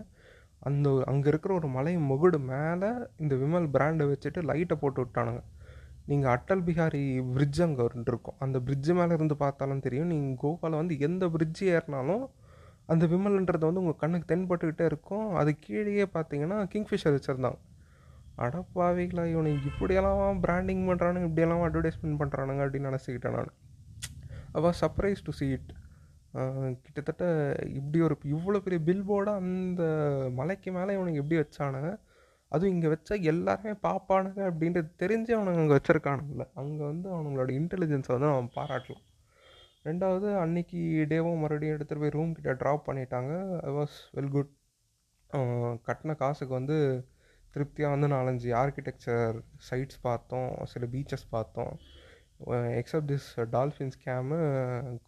அந்த 0.68 0.88
அங்கே 1.10 1.28
இருக்கிற 1.32 1.52
ஒரு 1.60 1.68
மலை 1.76 1.92
முகுடு 2.10 2.38
மேலே 2.52 2.90
இந்த 3.22 3.34
விமல் 3.42 3.66
பிராண்டை 3.76 4.06
வச்சுட்டு 4.10 4.40
லைட்டை 4.50 4.76
போட்டு 4.82 5.00
விட்டானுங்க. 5.02 5.42
நீங்கள் 6.10 6.32
அட்டல் 6.34 6.64
பிஹாரி 6.68 7.02
பிரிட்ஜ் 7.34 7.60
அங்கே 7.66 7.84
இருக்கும். 8.10 8.38
அந்த 8.44 8.56
பிரிட்ஜு 8.66 8.92
மேலே 9.00 9.12
இருந்து 9.18 9.36
பார்த்தாலும் 9.44 9.84
தெரியும். 9.86 10.10
நீங்கள் 10.12 10.40
கோவாவில் 10.42 10.80
வந்து 10.80 10.94
எந்த 11.08 11.24
பிரிட்ஜு 11.34 11.64
ஏறினாலும் 11.76 12.24
அந்த 12.92 13.04
விமல்ன்றது 13.12 13.64
வந்து 13.68 13.82
உங்கள் 13.82 14.00
கண்ணுக்கு 14.02 14.30
தென்பட்டுக்கிட்டே 14.32 14.86
இருக்கும். 14.90 15.26
அது 15.40 15.50
கீழேயே 15.64 16.06
பார்த்தீங்கன்னா 16.16 16.58
கிங்ஃபிஷர் 16.74 17.16
வச்சுருந்தாங்க 17.16 17.60
அடப்பாவிகளா 18.44 19.24
இவனை 19.32 19.50
இப்படியெல்லாம் 19.70 20.38
பிராண்டிங் 20.44 20.84
பண்ணுறானுங்க 20.90 21.28
இப்படியெல்லாம் 21.28 21.64
அட்வர்டைஸ்மெண்ட் 21.66 22.20
பண்ணுறானுங்க 22.22 22.62
அப்படின்னு 22.66 22.90
நினச்சிக்கிட்டேன் 22.90 23.36
நான். 23.38 23.52
அவள் 24.58 24.76
சர்ப்ரைஸ் 24.82 25.26
டு 25.26 25.32
சி 25.38 25.46
இட் 25.56 25.72
கிட்டத்தட்ட 26.84 27.24
இப்படி 27.78 27.98
ஒரு 28.06 28.16
இவ்வளோ 28.34 28.60
பெரிய 28.64 28.80
பில்போர்டாக 28.88 29.42
அந்த 29.42 29.82
மலைக்கு 30.38 30.70
மேலே 30.76 30.94
இவனுக்கு 30.96 31.20
எப்படி 31.22 31.38
வச்சானுங்க. 31.40 31.90
அதுவும் 32.52 32.72
இங்கே 32.74 32.88
வச்சா 32.92 33.14
எல்லாருமே 33.32 33.72
பாப்பானுங்க 33.86 34.40
அப்படின்றது 34.50 34.88
தெரிஞ்சு 35.02 35.32
அவனுங்க 35.36 35.62
அங்கே 35.64 35.76
வச்சுருக்கானுங்கள 35.78 36.44
அங்கே 36.62 36.82
வந்து 36.90 37.08
அவனுங்களோட 37.14 37.50
இன்டெலிஜென்ஸை 37.60 38.12
வந்து 38.16 38.30
அவன் 38.32 38.50
பாராட்டலாம். 38.58 39.04
ரெண்டாவது 39.84 40.28
அன்னைக்கு 40.42 40.80
டேவும் 41.10 41.42
மறுபடியும் 41.42 41.74
எடுத்துகிட்டு 41.76 42.02
போய் 42.02 42.16
ரூம் 42.16 42.32
கிட்ட 42.36 42.52
ட்ராப் 42.62 42.82
பண்ணிட்டாங்க. 42.88 43.32
ஐ 43.68 43.70
வாஸ் 43.78 43.96
வெல் 44.16 44.32
குட் 44.36 44.50
கட்டின 45.88 46.14
காசுக்கு 46.22 46.52
வந்து 46.58 46.76
திருப்தியாக 47.54 47.94
வந்து 47.94 48.08
நாலஞ்சு 48.14 48.50
ஆர்கிடெக்சர் 48.62 49.36
சைட்ஸ் 49.68 50.00
பார்த்தோம். 50.08 50.50
சில 50.72 50.86
பீச்சஸ் 50.94 51.26
பார்த்தோம். 51.36 51.72
Except 52.80 53.10
this 53.12 53.30
dolphin 53.54 53.94
scam 53.96 54.38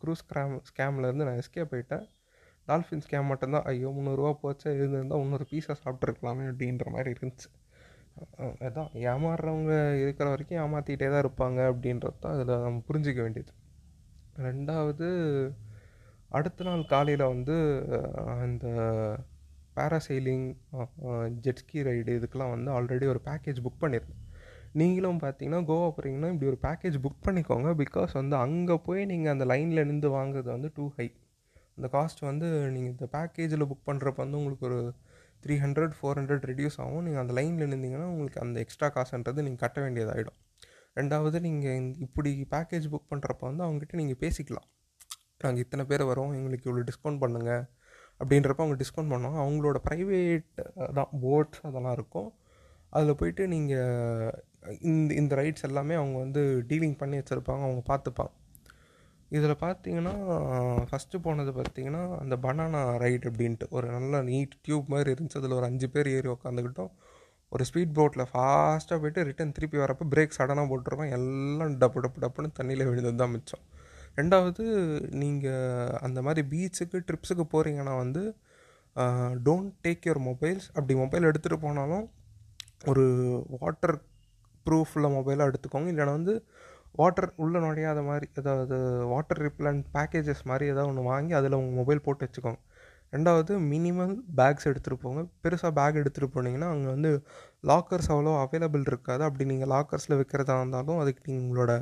cruise 0.01 0.23
scam 0.25 0.55
ஸ்கேம்லேருந்து 0.71 1.27
நான் 1.29 1.41
எஸ்கே 1.43 1.65
போயிட்டேன். 1.73 2.05
டால்ஃபின் 2.69 3.05
ஸ்கேம் 3.07 3.31
மட்டும்தான். 3.33 3.67
ஐயோ 3.73 3.91
முந்நூறுரூவா 3.99 4.33
போச்சு 4.43 4.67
இருந்திருந்தால் 4.79 5.23
முந்நூறு 5.23 5.47
பீஸாக 5.53 5.77
சாப்பிட்ருக்கலாமே 5.85 6.45
அப்படின்ற 6.53 6.87
மாதிரி 6.97 7.11
இருந்துச்சு. 7.17 7.49
அதான். 8.69 8.91
ஏமாறுறவங்க 9.13 9.73
இருக்கிற 10.05 10.27
வரைக்கும் 10.35 10.61
ஏமாற்றிக்கிட்டே 10.65 11.09
தான் 11.15 11.25
இருப்பாங்க 11.27 11.61
அப்படின்றது 11.73 12.19
தான் 12.25 12.35
அதில் 12.37 12.65
நம்ம 12.67 12.83
புரிஞ்சிக்க 12.91 13.21
வேண்டியது. 13.27 13.53
ரெண்டாவது 14.37 15.09
அடுத்த 16.29 16.65
நாள் 16.65 16.85
காலையில் 16.87 17.31
வந்து 17.35 17.57
அந்த 18.45 18.67
பேராசைலிங் 19.77 20.47
ஜெட்ஸ்கி 21.45 21.81
ரைடு 21.89 22.13
இதுக்கெலாம் 22.19 22.53
வந்து 22.55 22.71
ஆல்ரெடி 22.71 23.07
ஒரு 23.07 23.21
பேக்கேஜ் 23.25 23.61
புக் 23.67 23.83
பண்ணியிருந்தேன் 23.83 24.21
நீங்களும் 24.81 25.21
பார்த்தீங்கன்னா 25.21 25.61
கோவா 25.71 25.89
போகிறீங்கன்னா 25.89 26.31
இப்படி 26.33 26.47
ஒரு 26.53 26.59
பேக்கேஜ் 26.63 26.97
புக் 27.05 27.25
பண்ணிக்கோங்க. 27.27 27.71
பிகாஸ் 27.83 28.13
வந்து 28.13 28.37
அங்கே 28.37 28.77
போய் 28.87 29.07
நீங்கள் 29.07 29.33
அந்த 29.33 29.45
லைனில் 29.45 29.87
நின்று 29.91 30.11
வாங்குறது 30.11 30.49
வந்து 30.57 30.71
டூ 30.75 30.85
ஹை 30.97 31.07
அந்த 31.77 31.89
காஸ்ட் 31.97 32.23
வந்து 32.31 32.47
நீங்கள் 32.75 32.93
இந்த 32.95 33.09
பேக்கேஜில் 33.17 33.69
புக் 33.71 33.89
பண்ணுறப்ப 33.91 34.15
வந்து 34.15 34.39
உங்களுக்கு 34.39 34.67
ஒரு 34.67 34.81
three 35.45 35.55
hundred 35.65 35.95
four 35.99 36.19
hundred 36.21 36.45
reduce 36.51 36.79
ஆகும். 36.85 37.03
நீங்கள் 37.03 37.21
அந்த 37.21 37.33
லைனில் 37.39 37.71
நின்றீங்கன்னா 37.73 38.09
உங்களுக்கு 38.15 38.41
அந்த 38.41 38.61
எக்ஸ்ட்ரா 38.61 38.91
காசுன்றது 38.97 39.45
நீங்கள் 39.47 39.63
கட்ட 39.65 39.81
வேண்டியதாகிடும் 39.81 40.39
ரெண்டாவது 40.99 41.39
நீங்கள் 41.47 41.87
இப்படி 42.07 42.31
பேக்கேஜ் 42.55 42.87
புக் 42.93 43.11
பண்ணுறப்ப 43.13 43.45
வந்து 43.51 43.65
அவங்ககிட்ட 43.67 43.97
நீங்கள் 44.03 44.21
பேசிக்கலாம். 44.25 44.69
நாங்கள் 45.45 45.63
இத்தனை 45.65 45.85
பேர் 45.91 46.05
வரோம் 46.11 46.35
எங்களுக்கு 46.39 46.67
இவ்வளோ 46.69 46.85
டிஸ்கவுண்ட் 46.91 47.23
பண்ணுங்கள் 47.23 47.65
அப்படின்றப்ப 48.21 48.63
அவங்க 48.65 48.77
டிஸ்கவுண்ட் 48.83 49.13
பண்ணுவாங்க. 49.13 49.39
அவங்களோட 49.45 49.79
ப்ரைவேட் 49.89 50.47
தான் 50.99 51.13
போட்ஸ் 51.25 51.63
அதெல்லாம் 51.69 51.97
இருக்கும். 51.99 52.29
அதில் 52.97 53.19
போயிட்டு 53.21 53.43
நீங்கள் 53.55 54.35
இந்த 54.91 55.11
இந்த 55.21 55.33
ரைட்ஸ் 55.41 55.67
எல்லாமே 55.69 55.95
அவங்க 56.01 56.17
வந்து 56.25 56.43
டீலிங் 56.71 56.97
பண்ணி 57.01 57.17
வச்சுருப்பாங்க 57.21 57.63
அவங்க 57.69 57.83
பார்த்துப்பாங்க. 57.91 58.33
இதில் 59.37 59.55
பார்த்தீங்கன்னா 59.65 60.15
ஃபஸ்ட்டு 60.89 61.23
போனது 61.27 61.53
பார்த்தீங்கன்னா 61.59 62.03
அந்த 62.23 62.35
பனானா 62.47 62.81
ரைடு 63.05 63.25
அப்படின்ட்டு 63.31 63.67
ஒரு 63.77 63.87
நல்ல 63.97 64.21
நீட் 64.29 64.55
டியூப் 64.67 64.93
மாதிரி 64.95 65.11
இருந்துச்சு. 65.15 65.41
அதில் 65.41 65.57
ஒரு 65.59 65.67
அஞ்சு 65.71 65.89
பேர் 65.95 66.11
ஏறி 66.17 66.29
உக்காந்துக்கிட்டோம். 66.35 66.93
ஒரு 67.55 67.63
ஸ்பீட் 67.69 67.97
போட்டில் 67.99 68.29
ஃபாஸ்ட்டாக 68.33 68.99
போயிட்டு 69.03 69.25
ரிட்டன் 69.29 69.55
திருப்பி 69.57 69.79
வரப்போ 69.85 70.05
பிரேக் 70.13 70.37
சடனாக 70.39 70.67
போட்டிருக்கோம் 70.71 71.13
எல்லாம் 71.17 71.75
டப்பு 71.83 72.03
டப்பு 72.05 72.21
டப்புன்னு 72.25 72.57
தண்ணியில் 72.59 72.89
விழுந்தது 72.91 73.19
தான் 73.23 73.33
மிச்சம். 73.35 73.65
ரெண்டாவது 74.19 74.65
நீங்கள் 75.23 75.93
அந்த 76.07 76.19
மாதிரி 76.27 76.43
பீச்சுக்கு 76.53 76.99
ட்ரிப்ஸுக்கு 77.09 77.45
போகிறீங்கன்னா 77.55 77.95
வந்து 78.03 78.23
டோன்ட் 79.47 79.71
டேக் 79.85 80.07
யுவர் 80.09 80.23
மொபைல்ஸ் 80.31 80.67
அப்படி 80.77 80.95
மொபைல் 81.03 81.29
எடுத்துகிட்டு 81.31 81.65
போனாலும் 81.67 82.05
ஒரு 82.91 83.05
வாட்டர் 83.63 83.97
ப்ரூஃபில் 84.67 85.15
மொபைலாக 85.19 85.51
எடுத்துக்கோங்க. 85.51 85.89
இல்லைனா 85.93 86.13
வந்து 86.19 86.35
வாட்டர் 87.01 87.29
உள்ளே 87.43 87.59
நுழையாத 87.65 88.01
மாதிரி 88.09 88.27
ஏதாவது 88.41 88.77
வாட்டர் 89.13 89.41
ரிப்லண்ட் 89.47 89.85
பேக்கேஜஸ் 89.95 90.43
மாதிரி 90.51 90.65
ஏதாவது 90.73 90.91
ஒன்று 90.93 91.11
வாங்கி 91.13 91.35
அதில் 91.39 91.57
உங்கள் 91.61 91.79
மொபைல் 91.81 92.05
போட்டு 92.07 92.27
வச்சுக்கோங்க. 92.27 92.61
ரெண்டாவது 93.15 93.53
மினிமம் 93.73 94.15
பேக்ஸ் 94.39 94.67
எடுத்துகிட்டு 94.71 95.03
போங்க. 95.05 95.23
பெருசாக 95.45 95.73
பேக் 95.79 96.01
எடுத்துகிட்டு 96.03 96.35
போனீங்கன்னா 96.37 96.69
அங்கே 96.75 96.89
வந்து 96.95 97.11
லாக்கர்ஸ் 97.71 98.11
அவ்வளோ 98.15 98.33
அவைலபிள் 98.45 98.85
இருக்காது. 98.93 99.23
அப்படி 99.29 99.45
நீங்கள் 99.53 99.71
லாக்கர்ஸில் 99.75 100.19
வைக்கிறதா 100.21 100.57
இருந்தாலும் 100.61 101.01
அதுக்கு 101.03 101.23
நீங்கள் 101.29 101.45
உங்களோட 101.45 101.73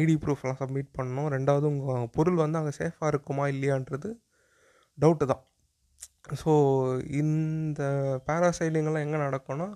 ஐடி 0.00 0.14
ப்ரூஃப்லாம் 0.24 0.60
சப்மிட் 0.62 0.90
பண்ணணும். 0.98 1.28
ரெண்டாவது 1.36 1.66
உங்கள் 1.72 2.10
பொருள் 2.16 2.42
வந்து 2.44 2.60
அங்கே 2.60 2.74
சேஃபாக 2.80 3.12
இருக்குமா 3.14 3.46
இல்லையான்றது 3.54 4.10
டவுட்டு 4.98 5.26
தான். 5.32 5.42
ஸோ 6.42 6.52
இந்த 7.22 7.82
பேராசைலிங்கெல்லாம் 8.28 9.04
எங்கே 9.06 9.20
நடக்கும்னா 9.26 9.68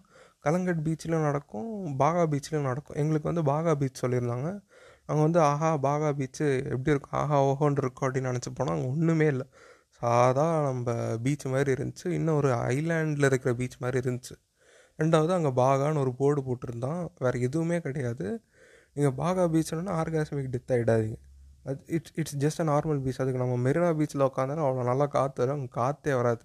கலங்கட் 0.47 0.81
பீச்சிலும் 0.87 1.27
நடக்கும் 1.29 1.69
பாகா 2.03 2.23
பீச்லேயும் 2.33 2.69
நடக்கும். 2.71 2.97
எங்களுக்கு 3.03 3.31
வந்து 3.31 3.45
பாகா 3.53 3.73
பீச் 3.81 4.03
சொல்லியிருந்தாங்க. 4.05 4.49
அங்கே 5.09 5.23
வந்து 5.27 5.41
ஆஹா 5.51 5.71
பாகா 5.87 6.09
பீச்சு 6.19 6.47
எப்படி 6.75 6.93
இருக்கும் 6.95 7.17
ஆஹா 7.23 7.37
ஓஹோன்னு 7.51 7.83
இருக்கும் 7.85 8.07
அப்படின்னு 8.07 8.31
நினச்சி 8.33 8.51
போனால் 8.59 8.75
அங்கே 8.77 8.89
ஒன்றுமே 8.95 9.27
இல்லை. 9.35 9.47
அதான் 10.13 10.55
நம்ம 10.69 10.89
பீச் 11.25 11.45
மாதிரி 11.53 11.71
இருந்துச்சு. 11.77 12.07
இன்னும் 12.19 12.39
ஒரு 12.41 12.51
ஐலாண்டில் 12.75 13.29
இருக்கிற 13.31 13.51
பீச் 13.61 13.77
மாதிரி 13.83 13.99
இருந்துச்சு. 14.03 14.35
ரெண்டாவது 14.99 15.33
அங்கே 15.37 15.53
பாகான்னு 15.63 16.03
ஒரு 16.05 16.13
போர்டு 16.21 16.41
போட்டிருந்தான். 16.49 17.01
வேறு 17.25 17.41
எதுவுமே 17.49 17.79
கிடையாது. 17.87 18.27
நீங்கள் 18.97 19.17
பாகா 19.23 19.45
பீச்னா 19.55 19.95
ஆர்காஸ்மிக் 20.03 20.51
டெத் 20.55 20.73
ஆகிடாதீங்க 20.77 21.19
அது 21.71 21.79
it's 21.97 22.15
it's 22.21 22.37
just 22.43 22.61
a 22.63 22.67
normal 22.73 23.01
beach 23.05 23.21
அதுக்கு 23.23 23.41
நம்ம 23.43 23.55
மெரினா 23.67 23.89
பீச்சில் 24.01 24.25
உட்காந்தாலும் 24.29 24.67
அவ்வளோ 24.67 24.85
நல்லா 24.91 25.07
காற்று 25.17 25.41
வரும். 25.43 25.57
அங்கே 25.59 25.71
காற்றே 25.79 26.15
வராது. 26.21 26.43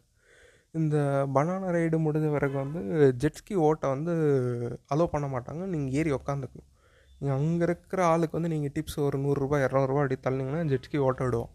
இந்த 0.75 0.95
பனானா 1.35 1.69
ரைடு 1.77 1.97
முடிஞ்ச 2.05 2.27
பிறகு 2.35 2.55
வந்து 2.63 2.81
ஜெட்ஸ்கி 3.23 3.55
ஓட்டை 3.67 3.87
வந்து 3.89 4.13
அலோவ் 4.93 5.13
பண்ண 5.15 5.27
மாட்டாங்க. 5.35 5.63
நீங்கள் 5.73 5.95
ஏறி 5.99 6.11
உக்காந்துக்கணும். 6.19 6.67
நீங்கள் 7.21 7.37
அங்கே 7.39 7.63
இருக்கிற 7.69 8.01
ஆளுக்கு 8.11 8.37
வந்து 8.37 8.51
நீங்கள் 8.55 8.73
டிப்ஸ் 8.75 8.99
ஒரு 9.07 9.17
நூறுரூபா 9.25 9.57
இரநூறுபா 9.65 10.01
அப்படி 10.03 10.17
தள்ளிங்கன்னா 10.27 10.61
ஜெட்ஸ்கி 10.73 10.99
ஓட்ட 11.07 11.23
விடுவோம். 11.23 11.51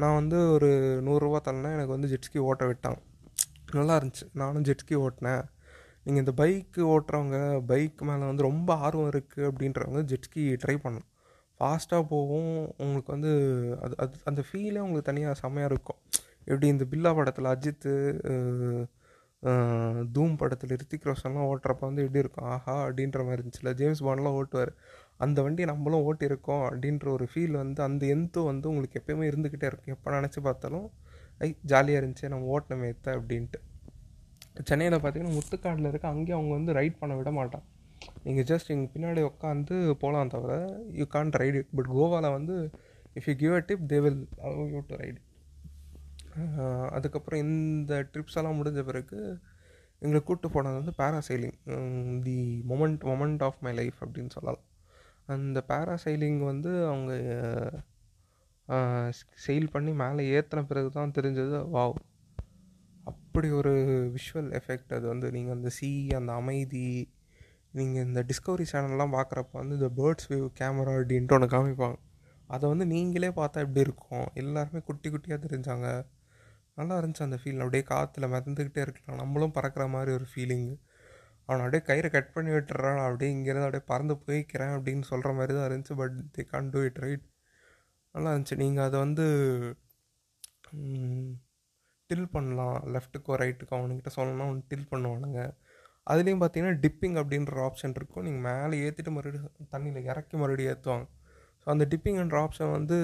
நான் 0.00 0.18
வந்து 0.20 0.38
ஒரு 0.54 0.68
நூறுரூவா 1.06 1.38
தள்ளினேன் 1.46 1.76
எனக்கு 1.76 1.94
வந்து 1.96 2.10
ஜெட்ஸ்கி 2.12 2.38
ஓட்ட 2.48 2.64
விட்டான். 2.70 3.00
நல்லா 3.78 3.94
இருந்துச்சு 3.98 4.26
நானும் 4.40 4.66
ஜெட்ஸ்கி 4.68 4.96
ஓட்டினேன். 5.04 5.44
நீங்கள் 6.04 6.22
இந்த 6.24 6.32
பைக்கு 6.40 6.82
ஓட்டுறவங்க 6.92 7.38
பைக் 7.70 8.00
மேலே 8.08 8.24
வந்து 8.30 8.46
ரொம்ப 8.48 8.70
ஆர்வம் 8.86 9.10
இருக்குது 9.12 9.48
அப்படின்றவங்க 9.50 10.00
ஜெட்ஸ்கி 10.12 10.44
ட்ரை 10.62 10.76
பண்ணணும். 10.84 11.08
ஃபாஸ்ட்டாக 11.58 12.04
போகும். 12.14 12.54
உங்களுக்கு 12.82 13.10
வந்து 13.16 13.32
அது 13.84 13.94
அது 14.04 14.14
அந்த 14.30 14.40
ஃபீலே 14.48 14.82
உங்களுக்கு 14.86 15.10
தனியாக 15.10 15.34
செம்மையாக 15.42 15.72
இருக்கும். 15.72 16.00
எப்படி 16.44 16.68
இந்த 16.74 16.84
பில்லா 16.92 17.10
படத்தில் 17.18 17.52
அஜித்து 17.54 17.92
தூம் 20.16 20.34
படத்தில் 20.40 20.72
ரித்திக் 20.80 21.06
ரோஷன்லாம் 21.08 21.48
ஓட்டுறப்ப 21.50 21.82
வந்து 21.88 22.02
எப்படி 22.06 22.22
இருக்கும்? 22.24 22.48
ஆஹா 22.54 22.74
அப்படின்ற 22.86 23.20
மாதிரி 23.26 23.40
இருந்துச்சுல. 23.40 23.70
ஜேம்ஸ் 23.80 24.02
பாண்ட்லாம் 24.06 24.36
ஓட்டுவார். 24.40 24.72
அந்த 25.20 25.38
வண்டியை 25.44 25.66
நம்மளும் 25.72 26.04
ஓட்டியிருக்கோம் 26.08 26.62
அப்படின்ற 26.68 27.06
ஒரு 27.16 27.26
ஃபீல் 27.32 27.56
வந்து 27.62 27.80
அந்த 27.88 28.02
எந்தோ 28.14 28.40
வந்து 28.50 28.66
உங்களுக்கு 28.70 28.98
எப்பயுமே 29.00 29.26
இருந்துக்கிட்டே 29.30 29.68
இருக்கும். 29.70 29.94
எப்போ 29.96 30.14
நினச்சி 30.16 30.40
பார்த்தாலும் 30.46 30.86
ஐ 31.46 31.48
ஜாலியாக 31.72 32.00
இருந்துச்சு 32.02 32.32
நம்ம 32.32 32.48
ஓட்டினமே 32.54 32.88
எத்த 32.94 33.14
அப்படின்ட்டு. 33.18 33.58
சென்னையில் 34.68 34.96
பார்த்தீங்கன்னா 35.02 35.36
முத்துக்காடில் 35.36 35.90
இருக்க 35.90 36.06
அங்கேயும் 36.14 36.38
அவங்க 36.38 36.52
வந்து 36.58 36.72
ரைட் 36.78 36.98
பண்ண 37.02 37.12
விட 37.18 37.30
மாட்டான் 37.38 37.66
நீங்கள் 38.24 38.46
ஜஸ்ட் 38.50 38.72
இங்கே 38.74 38.88
பின்னாடி 38.94 39.20
உட்காந்து 39.28 39.76
போகலாம் 40.02 40.32
தவிர 40.34 40.54
யூ 41.00 41.04
கான்ட் 41.14 41.38
ரைடு 41.42 41.60
பட் 41.76 41.90
கோவாவில் 41.96 42.34
வந்து 42.36 42.56
if 43.18 43.28
you 43.30 43.34
give 43.42 43.54
a 43.58 43.62
tip 43.68 43.84
they 43.92 44.00
will 44.06 44.20
allow 44.46 44.64
you 44.74 44.80
to 44.90 44.96
ride 45.02 45.20
அதுக்கப்புறம் 46.96 47.40
இந்த 47.46 47.94
ட்ரிப்ஸ் 48.12 48.38
எல்லாம் 48.40 48.58
முடிஞ்ச 48.60 48.82
பிறகு 48.90 49.18
எங்களை 50.02 50.20
கூப்பிட்டு 50.20 50.48
போனது 50.54 50.76
வந்து 50.80 50.94
parasailing 51.00 51.58
the 52.28 52.38
moment 52.70 53.02
moment 53.10 53.42
of 53.48 53.60
my 53.66 53.72
life 53.80 53.98
அப்படின்னு 54.04 54.34
சொல்லலாம். 54.36 54.62
அந்த 55.32 55.58
பேராசைலிங் 55.70 56.40
வந்து 56.50 56.70
அவங்க 56.90 57.12
செயில் 59.44 59.72
பண்ணி 59.74 59.92
மேலே 60.02 60.22
ஏற்றின 60.36 60.64
பிறகு 60.70 60.88
தான் 60.96 61.14
தெரிஞ்சது 61.16 61.56
வாவ். 61.74 61.96
அப்படி 63.06 63.48
ஒரு 63.58 63.72
விஷுவல் 64.14 64.50
எஃபெக்ட் 64.58 64.94
அது 64.96 65.06
வந்து 65.12 65.26
நீங்கள் 65.36 65.56
அந்த 65.56 65.70
சி 65.78 65.88
அந்த 66.18 66.32
அமைதி 66.40 66.86
நீங்கள் 67.78 68.04
இந்த 68.08 68.20
டிஸ்கவரி 68.30 68.64
சேனல்லாம் 68.72 69.14
பார்க்குறப்ப 69.16 69.58
வந்து 69.60 69.76
இந்த 69.78 69.90
பேர்ட்ஸ் 69.98 70.28
வியூ 70.30 70.46
கேமரா 70.60 70.94
அப்படின்ட்டு 70.98 71.36
ஒன்று 71.36 71.48
காமிப்பாங்க. 71.54 71.98
அதை 72.54 72.64
வந்து 72.72 72.86
நீங்களே 72.94 73.30
பார்த்தா 73.38 73.64
எப்படி 73.66 73.82
இருக்கும்? 73.86 74.26
எல்லாருமே 74.42 74.80
குட்டி 74.88 75.08
குட்டியாக 75.12 75.38
தெரிஞ்சாங்க. 75.46 75.88
நல்லா 76.78 76.94
இருந்துச்சு 77.00 77.26
அந்த 77.28 77.38
ஃபீல் 77.42 77.62
அப்படியே 77.64 77.84
காற்றுல 77.92 78.28
மிதந்துக்கிட்டே 78.34 78.82
இருக்கலாம். 78.86 79.20
நம்மளும் 79.22 79.54
பறக்கிற 79.56 79.84
மாதிரி 79.94 80.10
ஒரு 80.18 80.26
ஃபீலிங்கு 80.32 80.74
அவனை 81.46 81.62
அப்படியே 81.64 81.82
கயிறை 81.90 82.08
கட் 82.16 82.32
பண்ணி 82.34 82.50
விட்டுறான் 82.56 83.00
அப்படியே 83.06 83.30
இங்கேருந்து 83.36 83.66
அப்படியே 83.68 83.84
பறந்து 83.92 84.14
போய்க்கிறேன் 84.26 84.74
அப்படின்னு 84.76 85.04
சொல்கிற 85.10 85.30
மாதிரி 85.38 85.52
தான் 85.56 85.66
இருந்துச்சு. 85.68 85.94
But 86.02 86.16
the 86.36 86.44
con 86.52 86.70
do 86.74 86.82
it 86.88 87.00
right 87.04 87.24
நல்லா 88.14 88.30
இருந்துச்சு. 88.32 88.58
நீங்கள் 88.64 88.86
அதை 88.88 88.98
வந்து 89.06 89.26
டில் 92.10 92.28
பண்ணலாம். 92.36 92.78
லெஃப்ட்டுக்கோ 92.94 93.36
ரைட்டுக்கோ 93.42 93.74
அவனுக்கிட்ட 93.80 94.10
சொல்லணும்னா 94.18 94.46
அவன் 94.48 94.62
டில் 94.70 94.90
பண்ணுவானுங்க. 94.92 95.40
அதுலேயும் 96.12 96.42
பார்த்தீங்கன்னா 96.42 96.78
டிப்பிங் 96.84 97.16
அப்படின்ற 97.20 97.58
ஆப்ஷன் 97.68 97.96
இருக்கும். 97.98 98.24
நீங்கள் 98.28 98.44
மேலே 98.48 98.80
ஏற்றிட்டு 98.86 99.12
மறுபடியும் 99.16 99.68
தண்ணியில் 99.74 100.08
இறக்கி 100.10 100.36
மறுபடியும் 100.42 100.72
ஏற்றுவாங்க 100.74 101.06
ஸோ 101.64 101.68
அந்த 101.74 101.84
டிப்பிங்ன்ற 101.90 102.36
ஆப்ஷன் 102.44 102.72
வந்து 102.78 102.96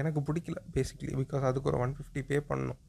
எனக்கு 0.00 0.20
பிடிக்கல 0.28 0.58
பேசிக்கலி 0.74 1.12
பிகாஸ் 1.20 1.46
அதுக்கு 1.50 1.70
ஒரு 1.70 1.78
ஒன் 1.84 1.94
ஃபிஃப்டி 1.98 2.22
பே 2.30 2.38
பண்ணணும். 2.50 2.80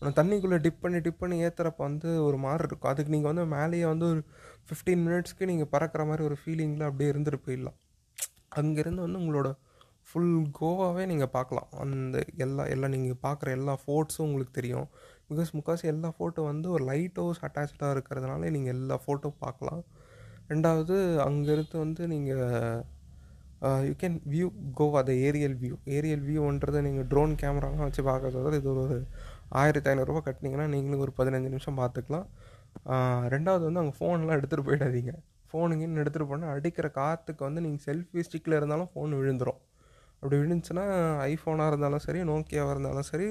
ஆனால் 0.00 0.16
தண்ணிக்குள்ளே 0.18 0.58
டிப் 0.64 0.82
பண்ணி 0.82 0.98
டிப் 1.06 1.22
பண்ணி 1.22 1.36
ஏற்றுறப்ப 1.46 1.82
வந்து 1.88 2.10
ஒரு 2.26 2.38
மாதிரி 2.44 2.64
இருக்கும். 2.68 2.90
அதுக்கு 2.92 3.14
நீங்கள் 3.14 3.30
வந்து 3.32 3.44
மேலேயே 3.56 3.86
வந்து 3.92 4.06
ஒரு 4.12 4.20
ஃபிஃப்டீன் 4.68 5.02
மினிட்ஸ்க்கு 5.06 5.48
நீங்கள் 5.50 5.70
பறக்கிற 5.74 6.04
மாதிரி 6.10 6.22
ஒரு 6.28 6.36
ஃபீலிங்கில் 6.42 6.86
அப்படியே 6.88 7.10
இருந்துட்டு 7.12 7.40
போயிடலாம். 7.46 7.78
அங்கேருந்து 8.60 9.04
வந்து 9.06 9.20
உங்களோட 9.22 9.50
ஃபுல் 10.08 10.36
கோவாவே 10.58 11.02
நீங்கள் 11.10 11.32
பார்க்கலாம். 11.36 11.68
அந்த 11.82 12.22
எல்லா 12.44 12.62
எல்லாம் 12.74 12.94
நீங்கள் 12.96 13.20
பார்க்குற 13.26 13.50
எல்லா 13.58 13.74
ஃபோர்ட்ஸும் 13.82 14.26
உங்களுக்கு 14.28 14.54
தெரியும். 14.60 14.86
பிகாஸ் 15.30 15.50
முக்காசி 15.56 15.84
எல்லா 15.92 16.08
ஃபோட்டோ 16.16 16.44
வந்து 16.52 16.68
ஒரு 16.76 16.84
லைட் 16.90 17.18
ஹவுஸ் 17.22 17.42
அட்டாச்சாக 17.46 17.90
இருக்கிறதுனால 17.96 18.48
நீங்கள் 18.56 18.74
எல்லா 18.76 18.96
ஃபோட்டோ 19.04 19.28
பார்க்கலாம். 19.44 19.82
ரெண்டாவது 20.52 20.96
அங்கேருந்து 21.26 21.76
வந்து 21.84 22.02
நீங்கள் 22.14 22.80
you 23.88 23.94
can 24.02 24.16
view 24.32 24.46
Goa 24.78 25.00
the 25.08 25.12
aerial 25.28 25.56
view 25.62 25.76
aerial 25.96 26.24
வியூன்றதை 26.28 26.80
நீங்கள் 26.86 27.08
ட்ரோன் 27.12 27.34
கேமராலாம் 27.42 27.86
வச்சு 27.88 28.02
பார்க்கறது 28.10 28.58
இது 28.60 28.70
ஒரு 28.84 28.96
ஆயிரத்தி 29.60 29.88
ஐநூறுரூவா 29.92 30.20
கட்டினீங்கன்னா 30.28 30.66
நீங்களும் 30.74 31.02
ஒரு 31.06 31.12
பதினஞ்சு 31.18 31.48
நிமிஷம் 31.54 31.78
பார்த்துக்கலாம். 31.80 32.26
ரெண்டாவது 33.34 33.64
வந்து 33.68 33.82
அங்கே 33.82 33.94
ஃபோன்லாம் 33.98 34.36
எடுத்துகிட்டு 34.38 34.68
போயிடாதீங்க. 34.68 35.12
ஃபோனுங்கன்னு 35.50 36.00
எடுத்துகிட்டு 36.02 36.30
போனால் 36.32 36.52
அடிக்கிற 36.56 36.86
காற்றுக்கு 36.98 37.42
வந்து 37.48 37.62
நீங்கள் 37.64 37.84
செல்ஃபி 37.88 38.22
ஸ்டிக்கில் 38.26 38.56
இருந்தாலும் 38.58 38.90
ஃபோன் 38.92 39.16
விழுந்துடும் 39.20 39.60
அப்படி 40.20 40.36
விழுந்துச்சுன்னா 40.40 40.84
ஐஃபோனாக 41.32 41.70
இருந்தாலும் 41.72 42.02
சரி 42.06 42.20
நோக்கியாவாக 42.30 42.74
இருந்தாலும் 42.74 43.08
சரி 43.10 43.28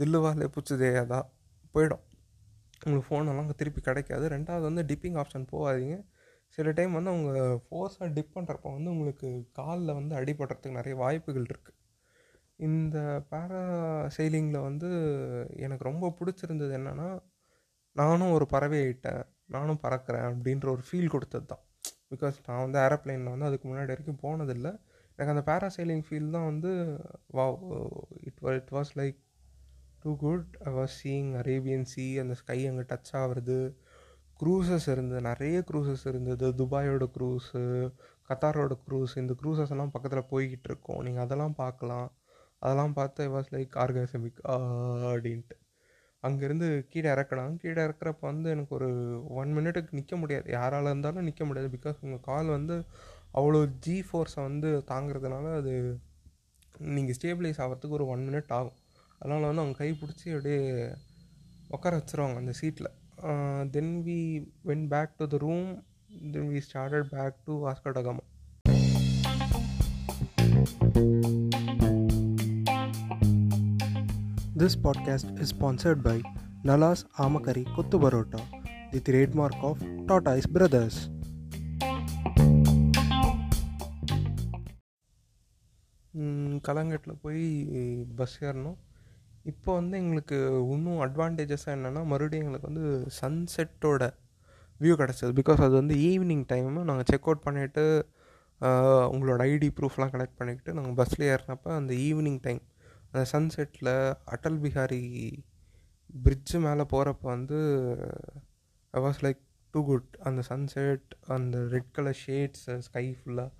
தில்லுவாலே 0.00 0.48
புச்சுதே 0.54 0.90
போயிடும். 1.74 2.04
உங்களுக்கு 2.84 3.08
ஃபோனெல்லாம் 3.08 3.44
அங்கே 3.44 3.56
திருப்பி 3.60 3.80
கிடைக்காது. 3.88 4.24
ரெண்டாவது 4.34 4.64
வந்து 4.68 4.82
டிப்பிங் 4.90 5.18
ஆப்ஷன் 5.22 5.44
போகாதீங்க. 5.52 5.96
சில 6.56 6.70
டைம் 6.78 6.92
வந்து 6.98 7.10
அவங்க 7.12 7.32
ஃபோர்ஸாக 7.64 8.08
டிப் 8.16 8.32
பண்ணுறப்ப 8.36 8.70
வந்து 8.76 8.90
உங்களுக்கு 8.94 9.28
காலில் 9.58 9.96
வந்து 9.98 10.14
அடிபடுறதுக்கு 10.20 10.78
நிறைய 10.78 10.94
வாய்ப்புகள் 11.02 11.46
இருக்குது 11.52 11.76
இந்த 12.68 12.98
பேரா 13.30 13.62
சைலிங்கில் 14.16 14.66
வந்து 14.68 14.88
எனக்கு 15.66 15.84
ரொம்ப 15.90 16.06
பிடிச்சிருந்தது 16.18 16.72
என்னென்னா 16.78 17.08
நானும் 17.96 18.34
ஒரு 18.36 18.46
பறவை 18.54 18.78
ஆகிட்டேன் 18.84 19.22
நானும் 19.54 19.82
பறக்கிறேன் 19.84 20.26
அப்படின்ற 20.30 20.66
ஒரு 20.74 20.82
ஃபீல் 20.88 21.12
கொடுத்தது 21.14 21.46
தான் 21.52 21.64
பிகாஸ் 22.12 22.36
நான் 22.46 22.62
வந்து 22.64 22.78
ஏரோப்ளைனில் 22.84 23.32
வந்து 23.32 23.48
அதுக்கு 23.48 23.66
முன்னாடி 23.68 23.92
வரைக்கும் 23.92 24.22
போனதில்லை. 24.24 24.72
எனக்கு 25.14 25.32
அந்த 25.34 25.44
பேராசைலிங் 25.50 26.04
ஃபீல் 26.06 26.34
தான் 26.36 26.46
வந்து 26.50 26.70
வா 27.36 27.44
it 28.28 28.40
it 28.58 28.72
was 28.76 28.92
like 29.00 29.18
too 30.02 30.10
good 30.24 30.48
I 30.68 30.70
was 30.78 30.94
seeing 31.02 31.30
Arabian 31.40 31.88
sea 31.92 32.04
அந்த 32.22 32.34
ஸ்கை 32.40 32.58
அங்கே 32.70 32.84
டச் 32.92 33.12
ஆகுறது. 33.22 33.58
க்ரூசஸ் 34.40 34.88
இருந்தது 34.94 35.20
நிறைய 35.30 35.56
க்ரூசஸ் 35.70 36.04
இருந்தது. 36.12 36.46
துபாயோட 36.60 37.06
க்ரூஸு 37.16 37.62
கத்தாரோட 38.28 38.74
க்ரூஸ் 38.86 39.14
இந்த 39.22 39.34
க்ரூசஸ் 39.42 39.72
எல்லாம் 39.74 39.92
பக்கத்தில் 39.96 40.30
போய்கிட்டு 40.32 40.68
இருக்கோம். 40.70 41.02
நீங்கள் 41.06 41.24
அதெல்லாம் 41.26 41.56
பார்க்கலாம். 41.62 42.08
அதெல்லாம் 42.62 42.94
பார்த்து 42.98 43.24
ஐ 43.26 43.30
வாஸ் 43.36 43.50
லைக் 43.56 43.74
ஆர்காசமிக் 43.84 44.40
அப்படின்ட்டு. 45.10 45.56
அங்கேருந்து 46.22 46.66
கீழே 46.92 47.08
இறக்கினாங்க. 47.14 47.54
கீழே 47.62 47.80
இறக்குறப்ப 47.86 48.24
வந்து 48.30 48.48
எனக்கு 48.54 48.72
ஒரு 48.78 48.88
ஒன் 49.40 49.52
மினிட்டுக்கு 49.56 49.96
நிற்க 49.98 50.14
முடியாது. 50.22 50.46
யாரால் 50.58 50.90
இருந்தாலும் 50.90 51.26
நிற்க 51.28 51.44
முடியாது. 51.50 51.68
பிகாஸ் 51.76 52.02
உங்கள் 52.06 52.26
கால் 52.30 52.48
வந்து 52.56 52.76
அவ்வளோ 53.38 53.60
ஜி 53.86 53.96
ஃபோர்ஸை 54.08 54.40
வந்து 54.48 54.70
தாங்கிறதுனால 54.90 55.46
அது 55.60 55.74
நீங்கள் 56.96 57.16
ஸ்டேபிளைஸ் 57.18 57.60
ஆகிறதுக்கு 57.64 57.98
ஒரு 58.00 58.06
ஒன் 58.14 58.24
மினிட் 58.28 58.52
ஆகும். 58.58 58.76
அதனால் 59.20 59.48
வந்து 59.48 59.62
அவங்க 59.62 59.78
கை 59.82 59.90
பிடிச்சி 60.00 60.26
அப்படியே 60.36 60.60
உட்கார 61.76 61.92
வச்சுருவாங்க 61.98 62.38
அந்த 62.42 62.52
சீட்டில் 62.60 62.90
then 63.74 63.94
we 64.06 64.20
went 64.70 64.86
back 64.92 65.16
to 65.18 65.26
the 65.34 65.38
room 65.46 65.66
then 66.34 66.50
we 66.52 66.60
started 66.68 67.08
back 67.14 67.36
to 67.48 67.54
Vasco da Gama 67.66 68.24
This 74.60 74.74
podcast 74.76 75.40
is 75.40 75.48
sponsored 75.48 76.02
by 76.02 76.20
Nalas 76.62 77.04
Amakari 77.18 77.64
Kuttu 77.74 77.98
Barota, 77.98 78.40
the 78.92 79.00
trademark 79.00 79.54
of 79.62 79.76
Tortoise 80.08 80.48
Brothers. 80.48 80.96
கலங்கட்டில் 86.66 87.20
போய் 87.22 87.42
பஸ் 88.18 88.36
ஏறணும் 88.46 88.78
இப்போ 89.50 89.70
வந்து 89.78 89.96
எங்களுக்கு 90.02 90.38
இன்னும் 90.74 91.02
அட்வான்டேஜஸாக 91.06 91.76
என்னென்னா 91.76 92.02
மறுபடியும் 92.12 92.44
எங்களுக்கு 92.44 92.70
வந்து 92.70 92.84
சன்செட்டோட 93.20 94.02
வியூ 94.80 94.96
கிடச்சிது 95.02 95.32
பிகாஸ் 95.40 95.62
அது 95.66 95.74
வந்து 95.80 95.96
ஈவினிங் 96.10 96.44
டைமு 96.52 96.88
நாங்கள் 96.90 97.08
செக் 97.10 97.28
அவுட் 97.28 97.46
பண்ணிவிட்டு 97.46 97.84
உங்களோட 99.14 99.40
ஐடி 99.52 99.70
ப்ரூஃப்லாம் 99.78 100.12
கலெக்ட் 100.16 100.38
பண்ணிக்கிட்டு 100.40 100.74
நாங்கள் 100.78 100.98
பஸ்ஸில் 101.00 101.26
ஏறினப்போ 101.32 101.72
அந்த 101.80 101.94
ஈவினிங் 102.08 102.40
டைம் 102.48 102.62
அந்த 103.12 103.22
சன்செட்டில் 103.32 103.92
அட்டல் 104.34 104.58
பிஹாரி 104.64 105.04
பிரிட்ஜு 106.24 106.58
மேலே 106.66 106.84
போகிறப்ப 106.92 107.24
வந்து 107.36 107.58
I 108.94 109.00
was 109.06 109.20
like 109.26 109.40
too 109.74 109.80
good 109.88 110.10
அந்த 110.28 110.40
சன்செட் 110.48 111.08
அந்த 111.34 111.56
ரெட் 111.74 111.90
கலர் 111.96 112.18
ஷேட்ஸ் 112.24 112.64
ஸ்கை 112.86 113.04
ஃபுல்லாக 113.18 113.50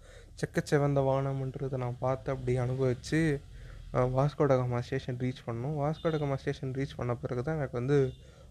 செக்கச்செவந்த 0.40 1.00
வானம்ன்றதை 1.08 1.78
நான் 1.84 2.02
பார்த்து 2.06 2.32
அப்படி 2.34 2.54
அனுபவித்து 2.64 3.20
வாஸ்கோடகமா 4.16 4.78
ஸ்டேஷன் 4.86 5.20
ரீச் 5.22 5.40
பண்ணோம். 5.46 5.76
வாஸ்கோடகமா 5.82 6.36
ஸ்டேஷன் 6.42 6.74
ரீச் 6.78 6.96
பண்ண 6.98 7.12
பிறகு 7.22 7.42
தான் 7.46 7.56
எனக்கு 7.58 7.76
வந்து 7.80 7.98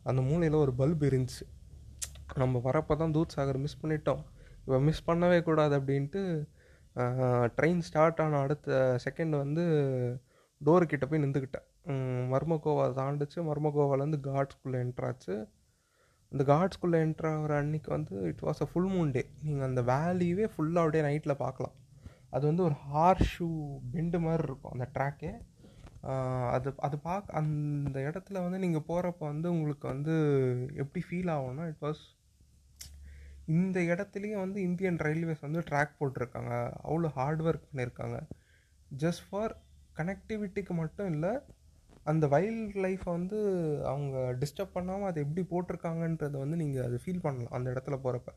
அந்த 0.09 0.21
மூலையில் 0.29 0.61
ஒரு 0.63 0.73
பல்ப் 0.79 1.03
இருந்துச்சு. 1.09 1.45
நம்ம 2.41 2.61
வரப்போ 2.65 2.95
தான் 3.01 3.13
தூத் 3.15 3.35
சாகர் 3.35 3.59
மிஸ் 3.65 3.81
பண்ணிட்டோம். 3.81 4.23
இப்போ 4.63 4.79
மிஸ் 4.87 5.05
பண்ணவே 5.09 5.37
கூடாது 5.47 5.73
அப்படின்ட்டு 5.79 6.21
ட்ரெயின் 7.57 7.81
ஸ்டார்ட் 7.87 8.19
ஆன 8.23 8.39
அடுத்த 8.45 8.97
செகண்ட் 9.05 9.35
வந்து 9.43 9.63
டோரு 10.61 10.85
கிட்ட 10.91 11.05
போய் 11.09 11.23
நின்றுக்கிட்டேன். 11.23 11.67
மர்மகோவா 12.33 12.85
தாண்டிச்சு. 12.99 13.39
மர்மகோவாலேருந்து 13.49 14.19
காட்ஸ்குள்ளே 14.29 14.79
என்ட்ராச்சு 14.85 15.35
அந்த 16.31 16.43
காட்ஸ்குள்ளே 16.51 16.97
என்ட்ராகிற 17.05 17.53
அன்னைக்கு 17.61 17.89
வந்து 17.95 18.15
it 18.31 18.43
was 18.47 18.59
a 18.63 18.67
full 18.71 18.89
moon 18.95 19.13
day 19.15 19.21
நீங்கள் 19.45 19.67
அந்த 19.69 19.81
வேலியவே 19.91 20.45
ஃபுல்லாக 20.53 20.83
அப்படியே 20.85 21.03
நைட்டில் 21.07 21.41
பார்க்கலாம். 21.45 21.75
அது 22.35 22.43
வந்து 22.49 22.63
ஒரு 22.67 22.75
ஹார் 22.89 23.23
ஷூ 23.31 23.47
பெண்டு 23.93 24.17
மாதிரி 24.25 24.43
இருக்கும் 24.47 24.73
அந்த 24.75 24.85
ட்ராக்கே 24.95 25.31
அது 26.55 26.69
அது 26.87 26.97
பார்க்க 27.07 27.39
அந்த 27.39 27.97
இடத்துல 28.09 28.43
வந்து 28.43 28.59
நீங்கள் 28.65 28.85
போகிறப்ப 28.89 29.23
வந்து 29.31 29.47
உங்களுக்கு 29.55 29.85
வந்து 29.93 30.13
எப்படி 30.81 31.01
ஃபீல் 31.07 31.31
ஆகும்னா 31.35 31.65
இட் 31.71 31.83
வாஸ் 31.87 32.03
இந்த 33.55 33.79
இடத்துலையே 33.91 34.37
வந்து 34.43 34.59
இந்தியன் 34.67 34.99
ரயில்வேஸ் 35.07 35.45
வந்து 35.47 35.61
ட்ராக் 35.69 35.97
போட்டிருக்காங்க. 35.99 36.53
அவ்வளோ 36.87 37.09
ஹார்ட் 37.17 37.41
ஒர்க் 37.47 37.67
பண்ணியிருக்காங்க 37.69 38.19
ஜஸ்ட் 39.03 39.25
ஃபார் 39.29 39.55
கனெக்டிவிட்டிக்கு 39.99 40.75
மட்டும் 40.81 41.09
இல்லை 41.13 41.31
அந்த 42.11 42.25
வைல்ட் 42.33 42.77
லைஃப்பை 42.85 43.11
வந்து 43.17 43.39
அவங்க 43.91 44.17
டிஸ்டர்ப் 44.41 44.75
பண்ணாமல் 44.77 45.09
அதை 45.09 45.19
எப்படி 45.25 45.41
போட்டிருக்காங்கன்றத 45.51 46.35
வந்து 46.43 46.57
நீங்கள் 46.61 46.85
அது 46.87 46.97
ஃபீல் 47.03 47.23
பண்ணலாம் 47.25 47.55
அந்த 47.57 47.67
இடத்துல 47.73 47.97
போகிறப்ப 48.05 48.31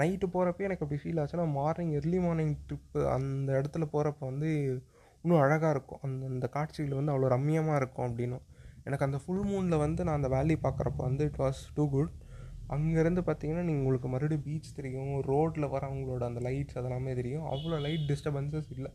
நைட்டு 0.00 0.26
போகிறப்ப 0.34 0.66
எனக்கு 0.66 0.84
அப்படி 0.84 1.00
ஃபீல் 1.02 1.20
ஆச்சுன்னா 1.22 1.46
மார்னிங் 1.58 1.92
எர்லி 1.98 2.18
மார்னிங் 2.26 2.54
ட்ரிப்பு 2.66 3.00
அந்த 3.16 3.48
இடத்துல 3.60 3.84
போகிறப்ப 3.94 4.22
வந்து 4.30 4.50
இன்னும் 5.22 5.40
அழகாக 5.44 5.72
இருக்கும். 5.74 6.00
அந்த 6.06 6.26
அந்த 6.32 6.46
காட்சிகள் 6.56 6.98
வந்து 6.98 7.12
அவ்வளோ 7.12 7.30
ரம்மியமாக 7.34 7.78
இருக்கும் 7.80 8.06
அப்படின்னும். 8.08 8.44
எனக்கு 8.88 9.06
அந்த 9.06 9.18
ஃபுல் 9.22 9.46
மூனில் 9.50 9.82
வந்து 9.84 10.04
நான் 10.06 10.18
அந்த 10.20 10.30
வேலி 10.36 10.54
பார்க்குறப்ப 10.66 11.00
வந்து 11.08 11.24
இட் 11.30 11.40
வாஸ் 11.44 11.62
டூ 11.76 11.84
குட் 11.94 12.12
அங்கேருந்து 12.74 13.22
பார்த்தீங்கன்னா 13.28 13.64
நீங்கள் 13.68 13.82
உங்களுக்கு 13.82 14.08
மறுபடியும் 14.14 14.44
பீச் 14.46 14.76
தெரியும் 14.78 15.12
ரோட்டில் 15.30 15.72
வரவங்களோட 15.74 16.24
அந்த 16.30 16.40
லைட்ஸ் 16.46 16.78
அதெல்லாமே 16.80 17.14
தெரியும். 17.20 17.46
அவ்வளோ 17.52 17.78
லைட் 17.86 18.06
டிஸ்டர்பன்சஸ் 18.10 18.70
இல்லை. 18.76 18.90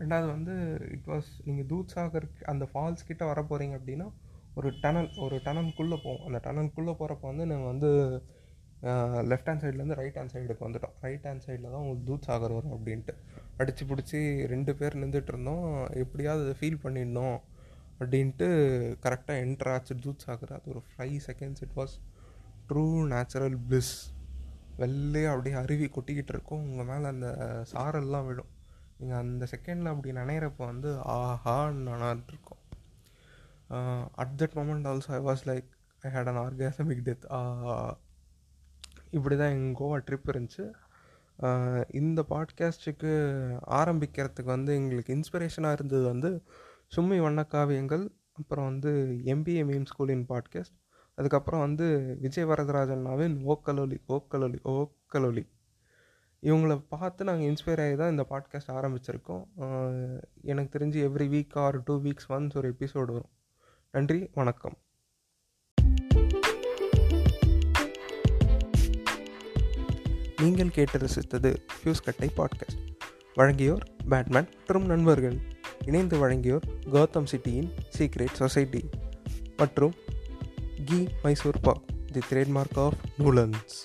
ரெண்டாவது 0.00 0.28
வந்து 0.36 0.54
இட் 0.96 1.08
வாஸ் 1.12 1.30
நீங்கள் 1.46 1.68
தூத் 1.72 1.94
சாகர் 1.94 2.26
அந்த 2.52 2.64
ஃபால்ஸ் 2.72 3.06
கிட்டே 3.08 3.24
வர 3.30 3.40
போகிறீங்க 3.50 3.74
அப்படின்னா 3.80 4.08
ஒரு 4.58 4.68
டனல் 4.82 5.10
ஒரு 5.24 5.36
டனல்குள்ளே 5.46 5.96
போவோம். 6.04 6.24
அந்த 6.28 6.38
டனல்குள்ளே 6.46 6.92
போகிறப்ப 7.00 7.26
வந்து 7.32 7.46
நாங்கள் 7.50 7.70
வந்து 7.72 7.90
லெஃப்ட் 9.30 9.48
ஹேண்ட் 9.50 9.62
சைட்லேருந்து 9.62 9.96
ரைட் 10.00 10.18
ஹேண்ட் 10.18 10.32
சைடுக்கு 10.34 10.66
வந்துட்டோம். 10.66 10.94
ரைட் 11.06 11.26
ஹேண்ட் 11.28 11.44
சைடில் 11.46 11.66
தான் 11.72 11.80
உங்களுக்கு 11.82 12.06
தூத் 12.10 12.26
சாகர் 12.28 12.54
வரும் 12.56 12.74
அப்படின்ட்டு. 12.76 13.14
அடித்து 13.60 13.84
பிடிச்சி 13.90 14.20
ரெண்டு 14.52 14.72
பேர் 14.78 15.00
நின்றுட்டு 15.02 15.32
இருந்தோம். 15.34 15.66
எப்படியாவது 16.02 16.52
ஃபீல் 16.60 16.82
பண்ணிடணும் 16.84 17.38
அப்படின்ட்டு 18.00 18.46
கரெக்டாக 19.04 19.42
என்டர் 19.46 19.70
ஆச்சு 19.72 19.96
தூத் 20.04 20.24
சாகர் 20.26 20.54
அது 20.58 20.70
ஒரு 20.74 20.82
five 20.92 21.18
seconds 21.28 21.64
it 21.66 21.76
was 21.80 21.96
true 22.70 22.86
natural 23.14 23.58
bliss 23.68 23.94
வெள்ளையே 24.80 25.28
அப்படியே 25.32 25.56
அருவி 25.62 25.88
கொட்டிக்கிட்டு 25.96 26.32
இருக்கும். 26.34 26.64
உங்கள் 26.68 26.88
மேலே 26.92 27.06
அந்த 27.14 27.28
சாரெல்லாம் 27.72 28.26
விழும். 28.30 28.50
நீங்கள் 29.00 29.18
அந்த 29.18 29.46
செகண்டில் 29.50 29.86
அப்படி 29.86 30.10
நினைக்கிறப்ப 30.12 30.56
வந்து 30.56 30.90
ஆஹான்னு 30.90 31.84
நானாட்டு 31.88 32.38
at 34.14 34.42
that 34.42 34.56
moment 34.56 34.88
also 34.88 35.10
I 35.10 35.20
was 35.20 35.44
like 35.46 35.68
I 36.02 36.10
had 36.12 36.30
an 36.32 36.40
orgasmic 36.46 37.04
death 37.04 37.26
இப்படி 39.10 39.36
தான் 39.36 39.50
எங்கள் 39.50 39.78
கோவா 39.80 39.96
ட்ரிப் 40.10 40.30
இருந்துச்சு. 40.32 40.64
இந்த 41.90 42.24
பாட்காஸ்ட்டுக்கு 42.28 43.12
ஆரம்பிக்கிறதுக்கு 43.80 44.44
வந்து 44.44 44.74
எங்களுக்கு 44.74 45.14
இன்ஸ்பிரேஷனாக 45.14 45.72
இருந்தது 45.72 46.02
வந்து 46.02 46.44
சும்மி 46.96 47.18
வண்ணக்காவியங்கள் 47.26 48.04
அப்புறம் 48.32 48.64
வந்து 48.64 48.92
எம்பிஏ 49.24 49.62
மீம் 49.70 49.86
ஸ்கூலின் 49.90 50.26
பாட்காஸ்ட் 50.28 50.76
அதுக்கப்புறம் 51.14 51.60
வந்து 51.60 52.16
விஜய் 52.20 52.46
வரதராஜன்னாவின் 52.46 53.36
ஓக்கலொலி 53.52 53.98
ஓக்கலொலி 54.08 54.60
ஓக்கலொலி. 54.64 55.44
இவங்கள 56.46 56.74
பார்த்து 56.88 57.24
நாங்கள் 57.24 57.48
இன்ஸ்பயர் 57.48 57.82
ஆகி 57.84 57.96
தான் 57.96 58.10
இந்த 58.10 58.24
பாட்காஸ்ட் 58.30 58.70
ஆரம்பிச்சிருக்கோம். 58.76 59.42
எனக்கு 60.42 60.78
தெரிஞ்சு 60.78 60.98
every 61.08 61.26
week 61.34 61.56
or 61.62 61.82
two 61.82 61.94
weeks 62.02 62.28
once 62.28 62.56
ஒரு 62.56 62.68
எபிசோடு 62.68 63.10
வரும். 63.16 63.32
நன்றி 63.90 64.30
வணக்கம். 64.34 64.76
நீங்கள் 70.42 70.70
கேட்டு 70.70 70.98
ரசித்தது 70.98 71.50
ஃபியூஸ் 71.74 72.02
கட்டை 72.04 72.30
பாட்காஸ்ட் 72.36 72.80
வழங்கியோர் 73.36 73.84
பேட்மேன் 74.08 74.48
மற்றும் 74.56 74.86
நண்பர்கள். 74.86 75.38
இணைந்து 75.86 76.16
வழங்கியோர் 76.22 76.66
கௌதம் 76.94 77.30
சிட்டியின் 77.32 77.70
சீக்ரெட் 77.98 78.40
சொசைட்டி 78.42 78.82
மற்றும் 79.56 79.94
கி 80.84 81.00
Mysore 81.22 81.60
pak 81.62 81.86
the 82.12 82.20
trademark 82.30 82.78
of 82.86 83.00
நூலன்ஸ் 83.18 83.76